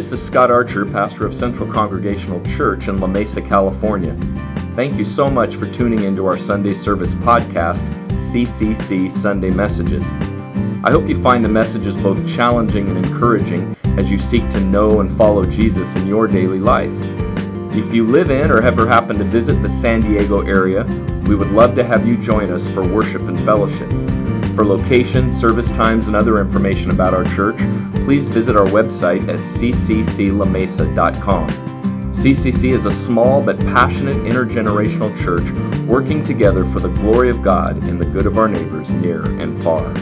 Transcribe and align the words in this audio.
This 0.00 0.12
is 0.12 0.22
Scott 0.22 0.50
Archer, 0.50 0.86
pastor 0.86 1.26
of 1.26 1.34
Central 1.34 1.70
Congregational 1.70 2.42
Church 2.46 2.88
in 2.88 3.00
La 3.00 3.06
Mesa, 3.06 3.42
California. 3.42 4.14
Thank 4.74 4.96
you 4.96 5.04
so 5.04 5.28
much 5.28 5.56
for 5.56 5.66
tuning 5.66 6.04
into 6.04 6.24
our 6.24 6.38
Sunday 6.38 6.72
service 6.72 7.14
podcast, 7.14 7.86
CCC 8.12 9.12
Sunday 9.12 9.50
Messages. 9.50 10.10
I 10.84 10.90
hope 10.90 11.06
you 11.06 11.22
find 11.22 11.44
the 11.44 11.50
messages 11.50 11.98
both 11.98 12.26
challenging 12.26 12.88
and 12.88 12.96
encouraging 12.96 13.76
as 13.98 14.10
you 14.10 14.16
seek 14.16 14.48
to 14.48 14.60
know 14.60 15.02
and 15.02 15.14
follow 15.18 15.44
Jesus 15.44 15.94
in 15.94 16.06
your 16.06 16.26
daily 16.26 16.60
life. 16.60 16.96
If 17.76 17.92
you 17.92 18.06
live 18.06 18.30
in 18.30 18.50
or 18.50 18.62
ever 18.62 18.86
happen 18.86 19.18
to 19.18 19.24
visit 19.24 19.60
the 19.60 19.68
San 19.68 20.00
Diego 20.00 20.40
area, 20.46 20.84
we 21.28 21.34
would 21.34 21.50
love 21.50 21.74
to 21.74 21.84
have 21.84 22.08
you 22.08 22.16
join 22.16 22.50
us 22.50 22.70
for 22.70 22.82
worship 22.88 23.20
and 23.28 23.38
fellowship. 23.40 23.90
For 24.60 24.66
location, 24.66 25.32
service 25.32 25.70
times, 25.70 26.06
and 26.06 26.14
other 26.14 26.38
information 26.38 26.90
about 26.90 27.14
our 27.14 27.24
church, 27.24 27.56
please 28.04 28.28
visit 28.28 28.56
our 28.56 28.66
website 28.66 29.22
at 29.22 29.40
ccclamesa.com. 29.40 31.48
CCC 32.12 32.74
is 32.74 32.84
a 32.84 32.92
small 32.92 33.42
but 33.42 33.56
passionate 33.60 34.18
intergenerational 34.18 35.16
church 35.16 35.50
working 35.88 36.22
together 36.22 36.66
for 36.66 36.78
the 36.78 36.90
glory 36.90 37.30
of 37.30 37.42
God 37.42 37.82
and 37.84 37.98
the 37.98 38.04
good 38.04 38.26
of 38.26 38.36
our 38.36 38.48
neighbors 38.48 38.90
near 38.90 39.24
and 39.40 39.58
far. 39.62 39.94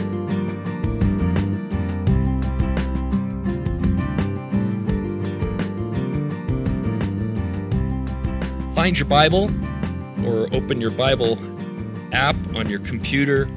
Find 8.75 8.99
your 8.99 9.07
Bible 9.07 9.49
or 10.25 10.53
open 10.53 10.81
your 10.81 10.91
Bible 10.91 11.39
app 12.11 12.35
on 12.55 12.69
your 12.69 12.79
computer 12.79 13.47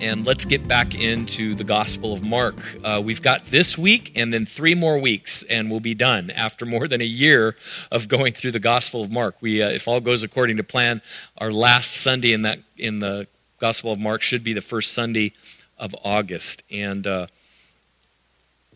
and 0.00 0.24
let's 0.24 0.44
get 0.44 0.66
back 0.68 0.94
into 0.94 1.54
the 1.54 1.64
Gospel 1.64 2.12
of 2.12 2.22
Mark. 2.22 2.54
Uh, 2.84 3.00
we've 3.04 3.22
got 3.22 3.46
this 3.46 3.76
week 3.76 4.12
and 4.14 4.32
then 4.32 4.46
three 4.46 4.74
more 4.74 4.98
weeks, 4.98 5.42
and 5.42 5.70
we'll 5.70 5.80
be 5.80 5.94
done 5.94 6.30
after 6.30 6.64
more 6.64 6.86
than 6.86 7.00
a 7.00 7.04
year 7.04 7.56
of 7.90 8.08
going 8.08 8.32
through 8.32 8.52
the 8.52 8.60
Gospel 8.60 9.02
of 9.02 9.10
Mark. 9.10 9.36
We, 9.40 9.62
uh, 9.62 9.70
if 9.70 9.88
all 9.88 10.00
goes 10.00 10.22
according 10.22 10.58
to 10.58 10.64
plan, 10.64 11.02
our 11.36 11.52
last 11.52 11.92
Sunday 11.92 12.32
in 12.32 12.42
that 12.42 12.60
in 12.76 12.98
the 13.00 13.26
Gospel 13.60 13.92
of 13.92 13.98
Mark 13.98 14.22
should 14.22 14.44
be 14.44 14.52
the 14.52 14.60
first 14.60 14.92
Sunday 14.92 15.32
of 15.78 15.94
August, 16.04 16.62
and 16.70 17.06
uh, 17.06 17.26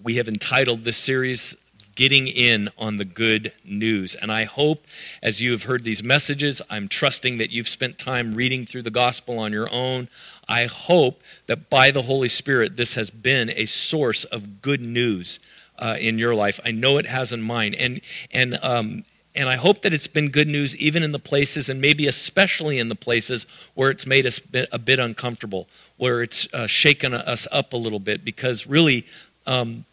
we 0.03 0.17
have 0.17 0.29
entitled 0.29 0.83
this 0.83 0.97
series 0.97 1.57
getting 1.95 2.27
in 2.27 2.69
on 2.79 2.97
the 2.97 3.05
good 3.05 3.53
news. 3.65 4.15
And 4.15 4.33
I 4.33 4.45
hope, 4.45 4.85
as 5.23 5.41
you 5.41 5.53
have 5.53 5.63
heard 5.63 5.85
these 5.85 6.03
messages, 6.03 6.63
I'm 6.71 6.89
trusting 6.89 7.39
that 7.39 7.51
you've 7.51 7.69
spent 7.69 7.99
time 7.99 8.35
reading 8.35 8.67
through 8.67 8.83
the 8.83 8.91
gospel 8.91 9.39
on 9.39 9.53
your 9.53 9.69
own. 9.73 10.09
I 10.49 10.67
hope 10.67 11.23
that 11.47 11.71
by 11.71 11.91
the 11.91 12.03
Holy 12.03 12.29
Spirit, 12.29 12.77
this 12.77 12.95
has 12.95 13.11
been 13.11 13.51
a 13.51 13.67
source 13.67 14.25
of 14.25 14.63
good 14.63 14.81
news 14.81 15.41
uh, 15.79 15.97
in 15.99 16.19
your 16.19 16.35
life. 16.35 16.61
I 16.65 16.73
know 16.73 16.99
it 16.99 17.07
has 17.07 17.33
in 17.33 17.43
mine. 17.43 17.75
And, 17.75 18.01
and, 18.33 18.59
um, 18.63 19.05
and 19.35 19.49
I 19.49 19.57
hope 19.57 19.83
that 19.83 19.95
it's 19.95 20.07
been 20.09 20.31
good 20.31 20.49
news 20.49 20.77
even 20.77 21.03
in 21.03 21.13
the 21.13 21.19
places, 21.19 21.69
and 21.69 21.81
maybe 21.81 22.07
especially 22.07 22.79
in 22.79 22.89
the 22.89 22.95
places 22.95 23.47
where 23.75 23.91
it's 23.91 24.07
made 24.07 24.27
us 24.27 24.41
a 24.73 24.79
bit 24.79 24.99
uncomfortable, 24.99 25.69
where 25.97 26.23
it's 26.23 26.53
uh, 26.53 26.67
shaken 26.67 27.15
us 27.15 27.47
up 27.51 27.73
a 27.73 27.77
little 27.77 28.01
bit, 28.01 28.25
because 28.25 28.67
really, 28.67 29.07
um, 29.47 29.85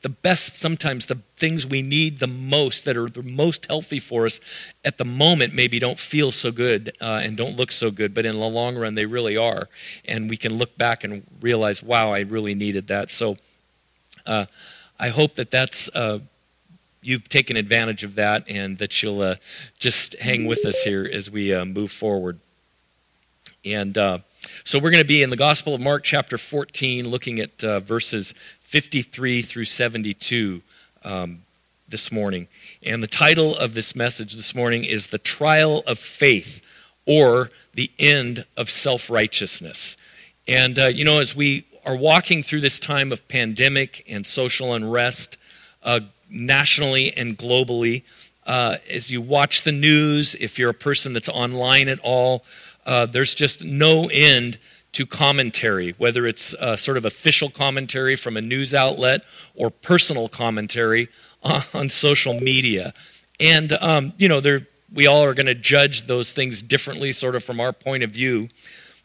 the 0.00 0.08
best 0.08 0.56
sometimes 0.58 1.06
the 1.06 1.18
things 1.36 1.66
we 1.66 1.82
need 1.82 2.18
the 2.18 2.26
most 2.26 2.84
that 2.84 2.96
are 2.96 3.08
the 3.08 3.22
most 3.22 3.66
healthy 3.66 3.98
for 3.98 4.26
us 4.26 4.40
at 4.84 4.96
the 4.96 5.04
moment 5.04 5.54
maybe 5.54 5.78
don't 5.78 5.98
feel 5.98 6.30
so 6.30 6.52
good 6.52 6.96
uh, 7.00 7.20
and 7.22 7.36
don't 7.36 7.56
look 7.56 7.72
so 7.72 7.90
good 7.90 8.14
but 8.14 8.24
in 8.24 8.38
the 8.38 8.46
long 8.46 8.76
run 8.76 8.94
they 8.94 9.06
really 9.06 9.36
are. 9.36 9.68
And 10.04 10.30
we 10.30 10.36
can 10.36 10.54
look 10.54 10.76
back 10.78 11.04
and 11.04 11.24
realize 11.40 11.82
wow 11.82 12.12
i 12.12 12.20
really 12.20 12.54
needed 12.54 12.88
that. 12.88 13.10
So 13.10 13.36
uh, 14.26 14.46
i 14.98 15.08
hope 15.08 15.34
that 15.36 15.50
that's 15.50 15.88
uh, 15.94 16.20
you've 17.02 17.28
taken 17.28 17.56
advantage 17.56 18.04
of 18.04 18.16
that 18.16 18.44
and 18.48 18.78
that 18.78 19.02
you'll 19.02 19.22
uh, 19.22 19.36
just 19.78 20.14
hang 20.14 20.46
with 20.46 20.64
us 20.64 20.82
here 20.82 21.08
as 21.12 21.30
we 21.30 21.54
uh, 21.54 21.64
move 21.64 21.90
forward. 21.90 22.38
And 23.64 23.96
uh, 23.98 24.18
so 24.64 24.78
we're 24.78 24.90
going 24.90 25.02
to 25.02 25.08
be 25.08 25.22
in 25.22 25.30
the 25.30 25.36
gospel 25.36 25.74
of 25.74 25.80
mark 25.80 26.04
chapter 26.04 26.38
14 26.38 27.08
looking 27.08 27.40
at 27.40 27.60
verses 27.82 28.34
53 28.68 29.40
through 29.40 29.64
72 29.64 30.60
um, 31.02 31.40
this 31.88 32.12
morning. 32.12 32.46
And 32.82 33.02
the 33.02 33.06
title 33.06 33.56
of 33.56 33.72
this 33.72 33.96
message 33.96 34.34
this 34.34 34.54
morning 34.54 34.84
is 34.84 35.06
The 35.06 35.16
Trial 35.16 35.82
of 35.86 35.98
Faith 35.98 36.60
or 37.06 37.50
The 37.72 37.90
End 37.98 38.44
of 38.58 38.68
Self 38.68 39.08
Righteousness. 39.08 39.96
And, 40.46 40.78
uh, 40.78 40.88
you 40.88 41.06
know, 41.06 41.20
as 41.20 41.34
we 41.34 41.64
are 41.86 41.96
walking 41.96 42.42
through 42.42 42.60
this 42.60 42.78
time 42.78 43.10
of 43.10 43.26
pandemic 43.26 44.04
and 44.06 44.26
social 44.26 44.74
unrest 44.74 45.38
uh, 45.82 46.00
nationally 46.28 47.16
and 47.16 47.38
globally, 47.38 48.02
uh, 48.46 48.76
as 48.90 49.10
you 49.10 49.22
watch 49.22 49.62
the 49.62 49.72
news, 49.72 50.34
if 50.34 50.58
you're 50.58 50.70
a 50.70 50.74
person 50.74 51.14
that's 51.14 51.30
online 51.30 51.88
at 51.88 52.00
all, 52.00 52.44
uh, 52.84 53.06
there's 53.06 53.34
just 53.34 53.64
no 53.64 54.10
end 54.12 54.58
to 54.98 55.06
commentary, 55.06 55.94
whether 55.98 56.26
it's 56.26 56.54
uh, 56.54 56.74
sort 56.74 56.96
of 56.96 57.04
official 57.04 57.48
commentary 57.48 58.16
from 58.16 58.36
a 58.36 58.40
news 58.40 58.74
outlet 58.74 59.22
or 59.54 59.70
personal 59.70 60.28
commentary 60.28 61.08
on 61.72 61.88
social 61.88 62.34
media. 62.34 62.92
And, 63.38 63.72
um, 63.74 64.12
you 64.18 64.28
know, 64.28 64.42
we 64.92 65.06
all 65.06 65.22
are 65.22 65.34
going 65.34 65.46
to 65.46 65.54
judge 65.54 66.08
those 66.08 66.32
things 66.32 66.62
differently, 66.62 67.12
sort 67.12 67.36
of 67.36 67.44
from 67.44 67.60
our 67.60 67.72
point 67.72 68.02
of 68.02 68.10
view. 68.10 68.48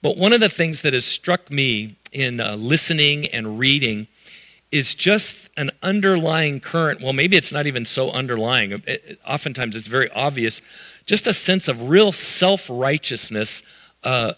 But 0.01 0.17
one 0.17 0.33
of 0.33 0.39
the 0.39 0.49
things 0.49 0.81
that 0.81 0.93
has 0.93 1.05
struck 1.05 1.51
me 1.51 1.95
in 2.11 2.39
uh, 2.39 2.55
listening 2.55 3.27
and 3.27 3.59
reading 3.59 4.07
is 4.71 4.95
just 4.95 5.47
an 5.57 5.69
underlying 5.83 6.59
current. 6.59 7.01
Well, 7.01 7.13
maybe 7.13 7.37
it's 7.37 7.51
not 7.51 7.67
even 7.67 7.85
so 7.85 8.09
underlying. 8.09 8.71
It, 8.71 8.87
it, 8.87 9.19
oftentimes 9.27 9.75
it's 9.75 9.85
very 9.85 10.09
obvious. 10.09 10.59
Just 11.05 11.27
a 11.27 11.33
sense 11.33 11.67
of 11.67 11.87
real 11.87 12.11
self 12.11 12.67
righteousness 12.67 13.61
uh, 14.03 14.33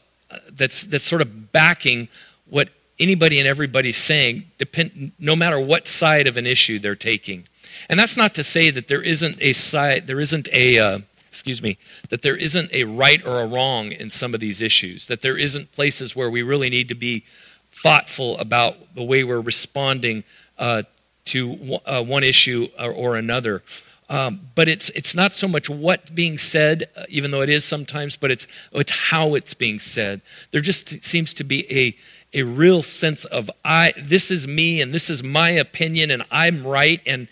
that's 0.51 0.83
that's 0.83 1.03
sort 1.03 1.21
of 1.21 1.51
backing 1.51 2.07
what 2.49 2.69
anybody 2.99 3.39
and 3.39 3.47
everybody's 3.47 3.97
saying, 3.97 4.45
depend, 4.57 5.11
no 5.19 5.35
matter 5.35 5.59
what 5.59 5.87
side 5.87 6.27
of 6.27 6.37
an 6.37 6.45
issue 6.45 6.79
they're 6.79 6.95
taking. 6.95 7.45
And 7.89 7.99
that's 7.99 8.17
not 8.17 8.35
to 8.35 8.43
say 8.43 8.69
that 8.69 8.87
there 8.87 9.01
isn't 9.01 9.37
a 9.41 9.53
side, 9.53 10.07
there 10.07 10.19
isn't 10.19 10.47
a, 10.51 10.79
uh, 10.79 10.99
excuse 11.29 11.61
me, 11.61 11.77
that 12.09 12.21
there 12.21 12.37
isn't 12.37 12.71
a 12.73 12.85
right 12.85 13.25
or 13.25 13.41
a 13.41 13.47
wrong 13.47 13.91
in 13.91 14.09
some 14.09 14.33
of 14.33 14.39
these 14.39 14.61
issues. 14.61 15.07
That 15.07 15.21
there 15.21 15.37
isn't 15.37 15.71
places 15.73 16.15
where 16.15 16.29
we 16.29 16.41
really 16.41 16.69
need 16.69 16.89
to 16.89 16.95
be 16.95 17.25
thoughtful 17.71 18.37
about 18.37 18.95
the 18.95 19.03
way 19.03 19.23
we're 19.23 19.41
responding 19.41 20.23
uh, 20.57 20.83
to 21.25 21.79
uh, 21.85 22.03
one 22.03 22.23
issue 22.23 22.67
or, 22.79 22.91
or 22.91 23.15
another. 23.17 23.61
Um, 24.07 24.41
but 24.53 24.67
it's 24.67 24.89
it's 24.91 25.15
not 25.15 25.33
so 25.33 25.47
much 25.47 25.69
what 25.69 26.13
being 26.13 26.37
said, 26.37 26.89
uh, 26.95 27.05
even 27.09 27.31
though 27.31 27.41
it 27.41 27.49
is 27.49 27.65
sometimes, 27.65 28.17
but 28.17 28.29
it's 28.29 28.47
it's 28.71 28.91
how 28.91 29.33
it's 29.33 29.55
being 29.55 29.79
said. 29.79 30.21
There 30.51 30.61
just 30.61 31.03
seems 31.03 31.33
to 31.35 31.43
be 31.43 31.65
a 31.71 31.95
a 32.39 32.43
real 32.43 32.83
sense 32.83 33.25
of 33.25 33.49
I 33.63 33.93
this 33.97 34.29
is 34.29 34.47
me 34.47 34.81
and 34.81 34.93
this 34.93 35.09
is 35.09 35.23
my 35.23 35.51
opinion 35.51 36.11
and 36.11 36.23
I'm 36.29 36.67
right 36.67 37.01
and 37.07 37.27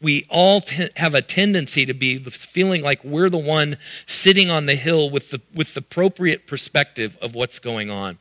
we 0.00 0.26
all 0.28 0.60
te- 0.60 0.90
have 0.96 1.14
a 1.14 1.22
tendency 1.22 1.86
to 1.86 1.94
be 1.94 2.18
feeling 2.18 2.82
like 2.82 3.02
we're 3.02 3.30
the 3.30 3.38
one 3.38 3.78
sitting 4.06 4.50
on 4.50 4.66
the 4.66 4.74
hill 4.74 5.10
with 5.10 5.30
the 5.30 5.40
with 5.54 5.74
the 5.74 5.80
appropriate 5.80 6.46
perspective 6.46 7.16
of 7.20 7.34
what's 7.34 7.58
going 7.58 7.90
on. 7.90 8.18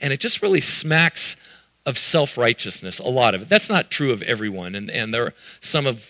And 0.00 0.12
it 0.12 0.20
just 0.20 0.42
really 0.42 0.60
smacks 0.60 1.36
of 1.86 1.96
self-righteousness 1.96 2.98
a 2.98 3.08
lot 3.08 3.34
of 3.34 3.42
it. 3.42 3.48
That's 3.48 3.70
not 3.70 3.90
true 3.90 4.12
of 4.12 4.22
everyone 4.22 4.74
and 4.74 4.90
and 4.90 5.14
there 5.14 5.26
are 5.26 5.34
some 5.60 5.86
of 5.86 6.04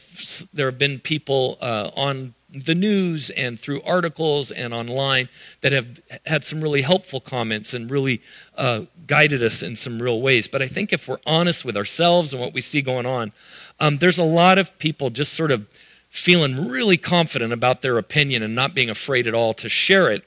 there 0.53 0.67
have 0.67 0.79
been 0.79 0.99
people 0.99 1.59
uh, 1.61 1.91
on 1.95 2.35
the 2.51 2.75
news 2.75 3.29
and 3.31 3.61
through 3.61 3.83
articles 3.83 4.51
and 4.51 4.73
online 4.73 5.29
that 5.61 5.73
have 5.73 5.87
had 6.25 6.43
some 6.43 6.63
really 6.63 6.81
helpful 6.81 7.21
comments 7.21 7.75
and 7.75 7.91
really 7.91 8.23
uh, 8.57 8.83
guided 9.07 9.43
us 9.43 9.63
in 9.63 9.77
some 9.77 10.01
real 10.01 10.21
ways. 10.21 10.49
But 10.49 10.63
i 10.63 10.69
think 10.69 10.93
if 10.93 11.07
we're 11.07 11.19
honest 11.27 11.65
with 11.65 11.77
ourselves 11.77 12.33
and 12.33 12.41
what 12.41 12.55
we 12.55 12.61
see 12.61 12.83
going 12.83 13.07
on 13.07 13.33
um, 13.79 13.99
there's 13.99 14.19
a 14.19 14.25
lot 14.25 14.59
of 14.59 14.79
people 14.79 15.11
just 15.11 15.35
sort 15.35 15.51
of 15.51 15.67
feeling 16.09 16.69
really 16.69 16.97
confident 16.97 17.53
about 17.53 17.83
their 17.83 17.99
opinion 17.99 18.43
and 18.43 18.55
not 18.55 18.75
being 18.75 18.91
afraid 18.91 19.27
at 19.27 19.35
all 19.35 19.53
to 19.55 19.69
share 19.69 20.11
it. 20.11 20.25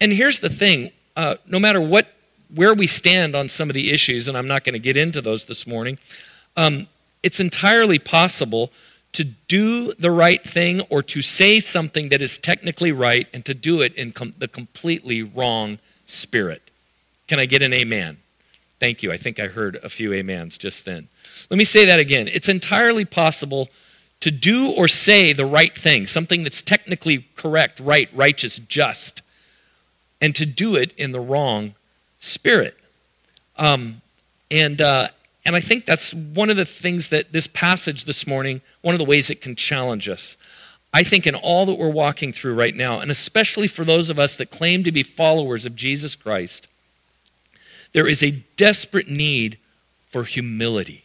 And 0.00 0.12
here's 0.12 0.40
the 0.40 0.50
thing 0.50 0.90
uh, 1.16 1.36
no 1.46 1.58
matter 1.58 1.80
what 1.80 2.06
where 2.54 2.74
we 2.74 2.86
stand 2.86 3.34
on 3.34 3.48
some 3.48 3.70
of 3.70 3.74
the 3.74 3.90
issues, 3.90 4.28
and 4.28 4.36
I'm 4.36 4.48
not 4.48 4.64
going 4.64 4.74
to 4.74 4.78
get 4.78 4.96
into 4.96 5.20
those 5.20 5.44
this 5.44 5.66
morning, 5.66 5.98
um, 6.56 6.86
it's 7.22 7.40
entirely 7.40 7.98
possible 7.98 8.70
to 9.12 9.24
do 9.24 9.92
the 9.94 10.10
right 10.10 10.42
thing 10.42 10.80
or 10.82 11.02
to 11.02 11.22
say 11.22 11.60
something 11.60 12.10
that 12.10 12.22
is 12.22 12.38
technically 12.38 12.92
right 12.92 13.28
and 13.34 13.44
to 13.44 13.54
do 13.54 13.82
it 13.82 13.94
in 13.94 14.12
com- 14.12 14.34
the 14.38 14.48
completely 14.48 15.22
wrong 15.22 15.78
spirit. 16.06 16.62
Can 17.28 17.38
I 17.38 17.46
get 17.46 17.62
an 17.62 17.72
amen? 17.72 18.18
Thank 18.80 19.02
you. 19.02 19.12
I 19.12 19.16
think 19.16 19.38
I 19.38 19.46
heard 19.46 19.76
a 19.76 19.88
few 19.88 20.12
amens 20.18 20.58
just 20.58 20.84
then. 20.84 21.08
Let 21.50 21.56
me 21.56 21.64
say 21.64 21.86
that 21.86 22.00
again. 22.00 22.28
It's 22.28 22.48
entirely 22.48 23.04
possible 23.04 23.68
to 24.20 24.30
do 24.30 24.72
or 24.72 24.88
say 24.88 25.32
the 25.32 25.46
right 25.46 25.76
thing, 25.76 26.06
something 26.06 26.42
that's 26.42 26.62
technically 26.62 27.26
correct, 27.36 27.80
right, 27.80 28.08
righteous, 28.14 28.58
just, 28.58 29.22
and 30.20 30.34
to 30.36 30.46
do 30.46 30.76
it 30.76 30.92
in 30.96 31.12
the 31.12 31.20
wrong 31.20 31.74
spirit. 32.22 32.74
Um, 33.56 34.00
and 34.50 34.80
uh, 34.80 35.08
And 35.44 35.56
I 35.56 35.60
think 35.60 35.84
that's 35.84 36.14
one 36.14 36.50
of 36.50 36.56
the 36.56 36.64
things 36.64 37.08
that 37.08 37.32
this 37.32 37.48
passage 37.48 38.04
this 38.04 38.26
morning, 38.26 38.60
one 38.80 38.94
of 38.94 38.98
the 38.98 39.04
ways 39.04 39.30
it 39.30 39.40
can 39.40 39.56
challenge 39.56 40.08
us. 40.08 40.36
I 40.94 41.02
think 41.04 41.26
in 41.26 41.34
all 41.34 41.66
that 41.66 41.78
we're 41.78 41.90
walking 41.90 42.32
through 42.32 42.54
right 42.54 42.74
now, 42.74 43.00
and 43.00 43.10
especially 43.10 43.66
for 43.66 43.84
those 43.84 44.10
of 44.10 44.18
us 44.18 44.36
that 44.36 44.50
claim 44.50 44.84
to 44.84 44.92
be 44.92 45.02
followers 45.02 45.66
of 45.66 45.74
Jesus 45.74 46.14
Christ, 46.14 46.68
there 47.92 48.06
is 48.06 48.22
a 48.22 48.30
desperate 48.56 49.08
need 49.08 49.58
for 50.10 50.22
humility 50.22 51.02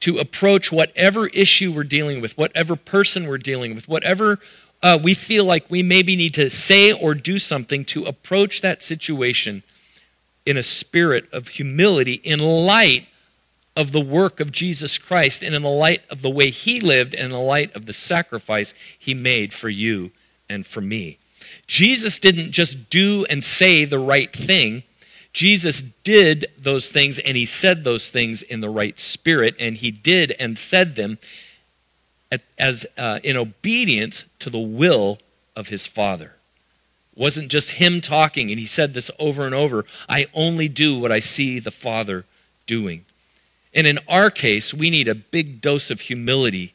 to 0.00 0.18
approach 0.18 0.72
whatever 0.72 1.26
issue 1.26 1.72
we're 1.72 1.84
dealing 1.84 2.20
with, 2.20 2.36
whatever 2.36 2.74
person 2.74 3.26
we're 3.26 3.38
dealing 3.38 3.74
with, 3.74 3.88
whatever 3.88 4.38
uh, 4.82 4.98
we 5.02 5.14
feel 5.14 5.44
like 5.44 5.70
we 5.70 5.82
maybe 5.82 6.16
need 6.16 6.34
to 6.34 6.50
say 6.50 6.92
or 6.92 7.14
do 7.14 7.38
something 7.38 7.84
to 7.84 8.04
approach 8.04 8.62
that 8.62 8.82
situation 8.82 9.62
in 10.46 10.56
a 10.56 10.62
spirit 10.62 11.28
of 11.32 11.48
humility 11.48 12.14
in 12.14 12.38
light 12.38 13.06
of 13.76 13.92
the 13.92 14.00
work 14.00 14.40
of 14.40 14.50
Jesus 14.50 14.96
Christ 14.96 15.42
and 15.42 15.54
in 15.54 15.62
the 15.62 15.68
light 15.68 16.02
of 16.08 16.22
the 16.22 16.30
way 16.30 16.50
he 16.50 16.80
lived 16.80 17.14
and 17.14 17.24
in 17.24 17.30
the 17.30 17.38
light 17.38 17.76
of 17.76 17.84
the 17.84 17.92
sacrifice 17.92 18.72
he 18.98 19.12
made 19.12 19.52
for 19.52 19.68
you 19.68 20.10
and 20.48 20.66
for 20.66 20.80
me. 20.80 21.18
Jesus 21.66 22.18
didn't 22.20 22.52
just 22.52 22.88
do 22.88 23.26
and 23.28 23.44
say 23.44 23.84
the 23.84 23.98
right 23.98 24.32
thing. 24.32 24.82
Jesus 25.32 25.82
did 26.04 26.46
those 26.58 26.88
things 26.88 27.18
and 27.18 27.36
he 27.36 27.44
said 27.44 27.84
those 27.84 28.08
things 28.08 28.42
in 28.42 28.60
the 28.60 28.70
right 28.70 28.98
spirit, 28.98 29.56
and 29.58 29.76
he 29.76 29.90
did 29.90 30.32
and 30.32 30.58
said 30.58 30.96
them 30.96 31.18
as 32.58 32.86
uh, 32.96 33.20
in 33.22 33.36
obedience 33.36 34.24
to 34.38 34.50
the 34.50 34.58
will 34.58 35.18
of 35.54 35.68
his 35.68 35.86
Father. 35.86 36.35
Wasn't 37.16 37.50
just 37.50 37.70
him 37.70 38.02
talking, 38.02 38.50
and 38.50 38.60
he 38.60 38.66
said 38.66 38.92
this 38.92 39.10
over 39.18 39.46
and 39.46 39.54
over 39.54 39.86
I 40.08 40.26
only 40.34 40.68
do 40.68 40.98
what 40.98 41.10
I 41.10 41.20
see 41.20 41.58
the 41.58 41.70
Father 41.70 42.24
doing. 42.66 43.04
And 43.74 43.86
in 43.86 43.98
our 44.08 44.30
case, 44.30 44.72
we 44.72 44.90
need 44.90 45.08
a 45.08 45.14
big 45.14 45.60
dose 45.60 45.90
of 45.90 46.00
humility 46.00 46.74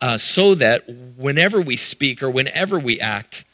uh, 0.00 0.18
so 0.18 0.54
that 0.54 0.88
whenever 1.16 1.60
we 1.60 1.76
speak 1.76 2.22
or 2.22 2.30
whenever 2.30 2.78
we 2.78 3.00
act, 3.00 3.44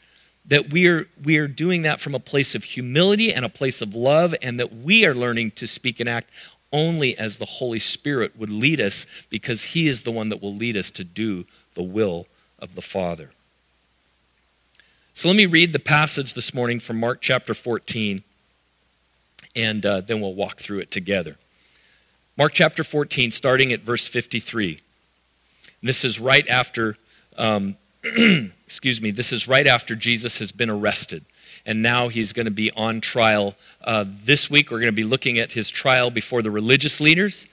that 0.47 0.69
we're 0.69 1.07
we're 1.23 1.47
doing 1.47 1.83
that 1.83 1.99
from 1.99 2.15
a 2.15 2.19
place 2.19 2.55
of 2.55 2.63
humility 2.63 3.33
and 3.33 3.45
a 3.45 3.49
place 3.49 3.81
of 3.81 3.95
love 3.95 4.33
and 4.41 4.59
that 4.59 4.73
we 4.73 5.05
are 5.05 5.13
learning 5.13 5.51
to 5.51 5.67
speak 5.67 5.99
and 5.99 6.09
act 6.09 6.29
only 6.71 7.17
as 7.17 7.37
the 7.37 7.45
holy 7.45 7.79
spirit 7.79 8.37
would 8.37 8.51
lead 8.51 8.79
us 8.81 9.05
because 9.29 9.63
he 9.63 9.87
is 9.87 10.01
the 10.01 10.11
one 10.11 10.29
that 10.29 10.41
will 10.41 10.55
lead 10.55 10.77
us 10.77 10.91
to 10.91 11.03
do 11.03 11.45
the 11.73 11.83
will 11.83 12.27
of 12.59 12.75
the 12.75 12.81
father 12.81 13.29
so 15.17 15.29
let 15.29 15.35
me 15.35 15.47
read 15.47 15.73
the 15.73 15.79
passage 15.79 16.35
this 16.35 16.53
morning 16.53 16.79
from 16.79 16.99
mark 16.99 17.21
chapter 17.21 17.55
14 17.55 18.23
and 19.55 19.83
uh, 19.83 20.01
then 20.01 20.21
we'll 20.21 20.35
walk 20.35 20.59
through 20.59 20.77
it 20.77 20.91
together 20.91 21.35
mark 22.37 22.53
chapter 22.53 22.83
14 22.83 23.31
starting 23.31 23.73
at 23.73 23.81
verse 23.81 24.07
53 24.07 24.79
this 25.81 26.05
is 26.05 26.19
right 26.19 26.47
after 26.47 26.95
um, 27.35 27.75
excuse 28.65 29.01
me, 29.01 29.11
this 29.11 29.33
is 29.33 29.47
right 29.47 29.67
after 29.67 29.95
Jesus 29.95 30.39
has 30.39 30.51
been 30.51 30.69
arrested. 30.69 31.25
And 31.65 31.81
now 31.81 32.07
he's 32.07 32.33
going 32.33 32.45
to 32.45 32.51
be 32.51 32.71
on 32.71 33.01
trial. 33.01 33.55
Uh, 33.81 34.05
this 34.23 34.49
week, 34.49 34.71
we're 34.71 34.79
going 34.79 34.91
to 34.91 34.95
be 34.95 35.03
looking 35.03 35.39
at 35.39 35.51
his 35.51 35.69
trial 35.69 36.11
before 36.11 36.41
the 36.41 36.51
religious 36.51 37.01
leaders. 37.01 37.45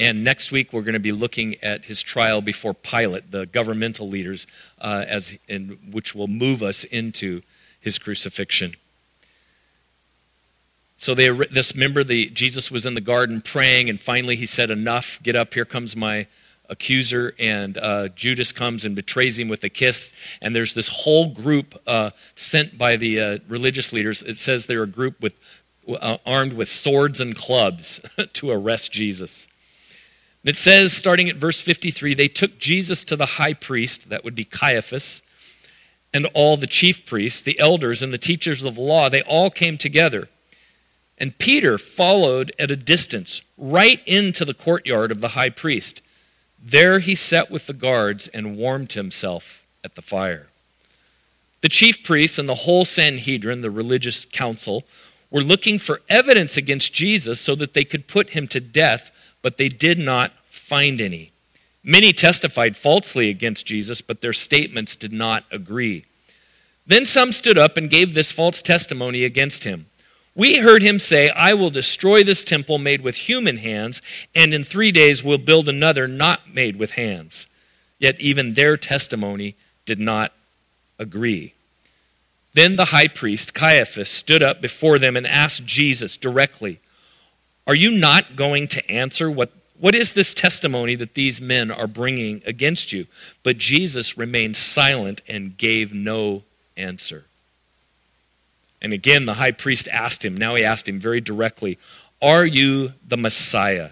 And 0.00 0.22
next 0.22 0.52
week, 0.52 0.72
we're 0.72 0.82
going 0.82 0.94
to 0.94 1.00
be 1.00 1.12
looking 1.12 1.56
at 1.62 1.84
his 1.84 2.02
trial 2.02 2.40
before 2.40 2.72
Pilate, 2.72 3.30
the 3.30 3.46
governmental 3.46 4.08
leaders, 4.08 4.46
uh, 4.80 5.04
as 5.08 5.36
in, 5.48 5.78
which 5.90 6.14
will 6.14 6.28
move 6.28 6.62
us 6.62 6.84
into 6.84 7.42
his 7.80 7.98
crucifixion. 7.98 8.74
So 10.98 11.14
they 11.14 11.30
this 11.30 11.74
member, 11.74 12.04
the 12.04 12.28
Jesus 12.30 12.70
was 12.70 12.86
in 12.86 12.94
the 12.94 13.00
garden 13.00 13.40
praying, 13.40 13.88
and 13.88 14.00
finally 14.00 14.36
he 14.36 14.46
said, 14.46 14.70
"Enough! 14.70 15.20
Get 15.22 15.36
up! 15.36 15.54
Here 15.54 15.64
comes 15.64 15.96
my 15.96 16.26
accuser, 16.68 17.34
and 17.38 17.76
uh, 17.78 18.08
Judas 18.08 18.52
comes 18.52 18.84
and 18.84 18.94
betrays 18.94 19.38
him 19.38 19.48
with 19.48 19.64
a 19.64 19.68
kiss. 19.68 20.12
And 20.42 20.54
there's 20.54 20.74
this 20.74 20.88
whole 20.88 21.32
group 21.32 21.80
uh, 21.86 22.10
sent 22.34 22.76
by 22.76 22.96
the 22.96 23.20
uh, 23.20 23.38
religious 23.48 23.92
leaders. 23.92 24.22
It 24.22 24.38
says 24.38 24.66
they're 24.66 24.82
a 24.82 24.86
group 24.86 25.20
with 25.20 25.34
uh, 25.88 26.18
armed 26.26 26.52
with 26.52 26.68
swords 26.68 27.20
and 27.20 27.34
clubs 27.34 28.00
to 28.34 28.50
arrest 28.50 28.92
Jesus. 28.92 29.48
It 30.44 30.56
says, 30.56 30.92
starting 30.92 31.28
at 31.28 31.36
verse 31.36 31.60
53, 31.60 32.14
they 32.14 32.28
took 32.28 32.58
Jesus 32.58 33.04
to 33.04 33.16
the 33.16 33.26
high 33.26 33.54
priest, 33.54 34.10
that 34.10 34.24
would 34.24 34.34
be 34.34 34.44
Caiaphas, 34.44 35.22
and 36.14 36.26
all 36.34 36.56
the 36.56 36.66
chief 36.66 37.06
priests, 37.06 37.42
the 37.42 37.58
elders, 37.58 38.02
and 38.02 38.12
the 38.12 38.18
teachers 38.18 38.62
of 38.62 38.76
the 38.76 38.80
law. 38.80 39.08
They 39.08 39.22
all 39.22 39.50
came 39.50 39.78
together. 39.78 40.28
And 41.18 41.36
Peter 41.36 41.78
followed 41.78 42.52
at 42.58 42.70
a 42.70 42.76
distance, 42.76 43.42
right 43.56 44.00
into 44.06 44.44
the 44.44 44.54
courtyard 44.54 45.10
of 45.10 45.20
the 45.20 45.28
high 45.28 45.50
priest. 45.50 46.02
There 46.62 46.98
he 46.98 47.14
sat 47.14 47.50
with 47.50 47.66
the 47.66 47.72
guards 47.72 48.28
and 48.28 48.56
warmed 48.56 48.92
himself 48.92 49.62
at 49.84 49.94
the 49.94 50.02
fire. 50.02 50.46
The 51.60 51.68
chief 51.68 52.04
priests 52.04 52.38
and 52.38 52.48
the 52.48 52.54
whole 52.54 52.84
Sanhedrin, 52.84 53.60
the 53.60 53.70
religious 53.70 54.24
council, 54.24 54.84
were 55.30 55.42
looking 55.42 55.78
for 55.78 56.00
evidence 56.08 56.56
against 56.56 56.94
Jesus 56.94 57.40
so 57.40 57.54
that 57.56 57.74
they 57.74 57.84
could 57.84 58.06
put 58.06 58.30
him 58.30 58.46
to 58.48 58.60
death, 58.60 59.10
but 59.42 59.56
they 59.56 59.68
did 59.68 59.98
not 59.98 60.32
find 60.50 61.00
any. 61.00 61.32
Many 61.84 62.12
testified 62.12 62.76
falsely 62.76 63.30
against 63.30 63.66
Jesus, 63.66 64.00
but 64.00 64.20
their 64.20 64.32
statements 64.32 64.96
did 64.96 65.12
not 65.12 65.44
agree. 65.50 66.04
Then 66.86 67.06
some 67.06 67.32
stood 67.32 67.58
up 67.58 67.76
and 67.76 67.90
gave 67.90 68.14
this 68.14 68.32
false 68.32 68.62
testimony 68.62 69.24
against 69.24 69.64
him. 69.64 69.86
We 70.34 70.56
heard 70.56 70.82
him 70.82 70.98
say, 70.98 71.30
I 71.30 71.54
will 71.54 71.70
destroy 71.70 72.22
this 72.22 72.44
temple 72.44 72.78
made 72.78 73.00
with 73.00 73.16
human 73.16 73.56
hands, 73.56 74.02
and 74.34 74.54
in 74.54 74.64
three 74.64 74.92
days 74.92 75.22
will 75.22 75.38
build 75.38 75.68
another 75.68 76.06
not 76.06 76.54
made 76.54 76.76
with 76.76 76.92
hands. 76.92 77.46
Yet 77.98 78.20
even 78.20 78.54
their 78.54 78.76
testimony 78.76 79.56
did 79.84 79.98
not 79.98 80.32
agree. 80.98 81.54
Then 82.52 82.76
the 82.76 82.84
high 82.84 83.08
priest, 83.08 83.52
Caiaphas, 83.52 84.08
stood 84.08 84.42
up 84.42 84.60
before 84.60 84.98
them 84.98 85.16
and 85.16 85.26
asked 85.26 85.64
Jesus 85.64 86.16
directly, 86.16 86.80
Are 87.68 87.74
you 87.74 87.90
not 87.90 88.34
going 88.34 88.68
to 88.68 88.90
answer 88.90 89.30
what, 89.30 89.52
what 89.78 89.94
is 89.94 90.12
this 90.12 90.32
testimony 90.32 90.94
that 90.96 91.12
these 91.12 91.38
men 91.38 91.70
are 91.70 91.86
bringing 91.86 92.42
against 92.46 92.92
you? 92.92 93.06
But 93.42 93.58
Jesus 93.58 94.16
remained 94.16 94.56
silent 94.56 95.20
and 95.28 95.56
gave 95.56 95.92
no 95.92 96.42
answer. 96.78 97.24
And 98.80 98.94
again, 98.94 99.26
the 99.26 99.34
high 99.34 99.50
priest 99.50 99.86
asked 99.86 100.24
him, 100.24 100.36
now 100.36 100.54
he 100.54 100.64
asked 100.64 100.88
him 100.88 100.98
very 100.98 101.20
directly, 101.20 101.78
Are 102.22 102.46
you 102.46 102.94
the 103.06 103.18
Messiah, 103.18 103.90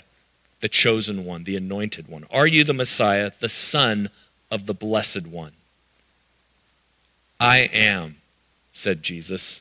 the 0.60 0.70
chosen 0.70 1.26
one, 1.26 1.44
the 1.44 1.56
anointed 1.56 2.08
one? 2.08 2.24
Are 2.30 2.46
you 2.46 2.64
the 2.64 2.72
Messiah, 2.72 3.30
the 3.40 3.50
Son 3.50 4.08
of 4.50 4.64
the 4.64 4.74
Blessed 4.74 5.26
One? 5.26 5.52
I 7.38 7.58
am, 7.58 8.16
said 8.72 9.02
Jesus. 9.02 9.60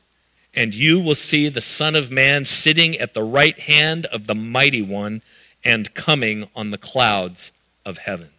And 0.56 0.74
you 0.74 1.00
will 1.00 1.14
see 1.14 1.48
the 1.50 1.60
Son 1.60 1.94
of 1.94 2.10
Man 2.10 2.46
sitting 2.46 2.96
at 2.98 3.12
the 3.12 3.22
right 3.22 3.58
hand 3.58 4.06
of 4.06 4.26
the 4.26 4.34
Mighty 4.34 4.80
One 4.80 5.20
and 5.62 5.92
coming 5.92 6.48
on 6.56 6.70
the 6.70 6.78
clouds 6.78 7.52
of 7.84 7.98
heaven. 7.98 8.30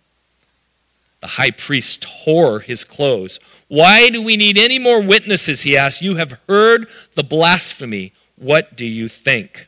The 1.21 1.27
high 1.27 1.51
priest 1.51 2.05
tore 2.25 2.59
his 2.59 2.83
clothes. 2.83 3.39
Why 3.67 4.09
do 4.09 4.21
we 4.21 4.37
need 4.37 4.57
any 4.57 4.79
more 4.79 5.01
witnesses? 5.01 5.61
He 5.61 5.77
asked. 5.77 6.01
You 6.01 6.15
have 6.15 6.39
heard 6.47 6.87
the 7.13 7.23
blasphemy. 7.23 8.13
What 8.37 8.75
do 8.75 8.85
you 8.85 9.09
think? 9.09 9.67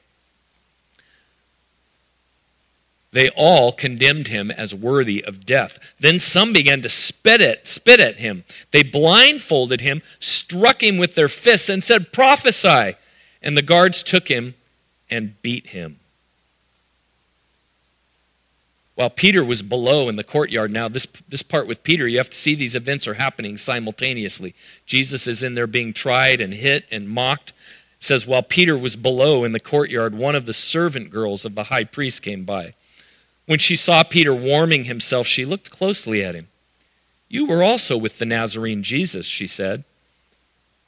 They 3.12 3.30
all 3.30 3.72
condemned 3.72 4.28
him 4.28 4.52
as 4.52 4.74
worthy 4.74 5.24
of 5.24 5.46
death. 5.46 5.80
Then 6.00 6.20
some 6.20 6.54
began 6.54 6.82
to 6.84 6.90
spit 6.90 7.42
at, 7.42 7.68
spit 7.68 8.00
at 8.00 8.18
him. 8.18 8.44
They 8.72 8.84
blindfolded 8.84 9.82
him, 9.82 10.04
struck 10.20 10.84
him 10.84 10.98
with 10.98 11.16
their 11.16 11.28
fists, 11.28 11.70
and 11.70 11.84
said, 11.84 12.14
Prophesy! 12.14 12.96
And 13.42 13.58
the 13.58 13.64
guards 13.64 14.04
took 14.04 14.28
him 14.28 14.54
and 15.10 15.42
beat 15.42 15.66
him. 15.66 16.00
While 18.94 19.10
Peter 19.10 19.44
was 19.44 19.62
below 19.62 20.10
in 20.10 20.18
the 20.18 20.26
courtyard, 20.26 20.72
now 20.72 20.90
this, 20.90 21.08
this 21.30 21.42
part 21.42 21.68
with 21.68 21.84
Peter, 21.84 22.06
you 22.06 22.18
have 22.18 22.30
to 22.30 22.38
see 22.38 22.54
these 22.54 22.76
events 22.76 23.08
are 23.08 23.14
happening 23.14 23.56
simultaneously. 23.56 24.54
Jesus 24.86 25.26
is 25.26 25.42
in 25.42 25.56
there 25.56 25.68
being 25.68 25.94
tried 25.94 26.42
and 26.42 26.54
hit 26.54 26.86
and 26.92 27.08
mocked. 27.08 27.52
It 27.52 27.56
says, 28.04 28.28
While 28.28 28.44
Peter 28.44 28.78
was 28.78 28.98
below 28.98 29.46
in 29.46 29.54
the 29.54 29.60
courtyard, 29.60 30.14
one 30.14 30.36
of 30.36 30.46
the 30.46 30.54
servant 30.54 31.12
girls 31.12 31.46
of 31.46 31.56
the 31.56 31.64
high 31.64 31.86
priest 31.86 32.22
came 32.22 32.44
by. 32.44 32.74
When 33.50 33.58
she 33.58 33.78
saw 33.78 34.04
Peter 34.04 34.32
warming 34.32 34.84
himself, 34.84 35.26
she 35.26 35.44
looked 35.44 35.72
closely 35.72 36.24
at 36.24 36.36
him. 36.36 36.46
You 37.30 37.48
were 37.48 37.64
also 37.64 37.98
with 37.98 38.20
the 38.20 38.28
Nazarene 38.28 38.84
Jesus, 38.84 39.26
she 39.26 39.48
said. 39.48 39.84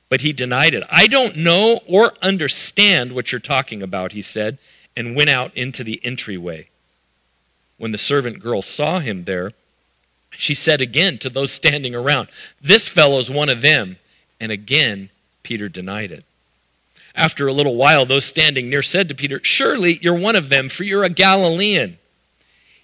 But 0.10 0.22
he 0.22 0.32
denied 0.32 0.76
it. 0.76 0.84
I 0.88 1.08
don't 1.08 1.38
know 1.38 1.80
or 1.88 2.14
understand 2.22 3.14
what 3.14 3.32
you're 3.32 3.42
talking 3.42 3.82
about, 3.82 4.12
he 4.12 4.22
said, 4.22 4.60
and 4.96 5.16
went 5.16 5.32
out 5.32 5.58
into 5.58 5.84
the 5.84 6.00
entryway. 6.04 6.68
When 7.80 7.90
the 7.90 7.98
servant 7.98 8.40
girl 8.40 8.62
saw 8.62 9.00
him 9.00 9.24
there, 9.24 9.50
she 10.30 10.54
said 10.54 10.82
again 10.82 11.18
to 11.18 11.32
those 11.32 11.52
standing 11.52 11.96
around, 11.96 12.28
This 12.62 12.88
fellow's 12.88 13.32
one 13.32 13.50
of 13.50 13.62
them. 13.62 13.98
And 14.40 14.52
again, 14.52 15.10
Peter 15.42 15.68
denied 15.68 16.12
it. 16.12 16.24
After 17.16 17.48
a 17.48 17.54
little 17.54 17.76
while, 17.76 18.06
those 18.06 18.26
standing 18.26 18.70
near 18.70 18.84
said 18.84 19.10
to 19.10 19.16
Peter, 19.16 19.40
Surely 19.44 19.98
you're 20.00 20.20
one 20.20 20.36
of 20.36 20.50
them, 20.50 20.70
for 20.70 20.84
you're 20.84 21.04
a 21.04 21.10
Galilean. 21.10 21.98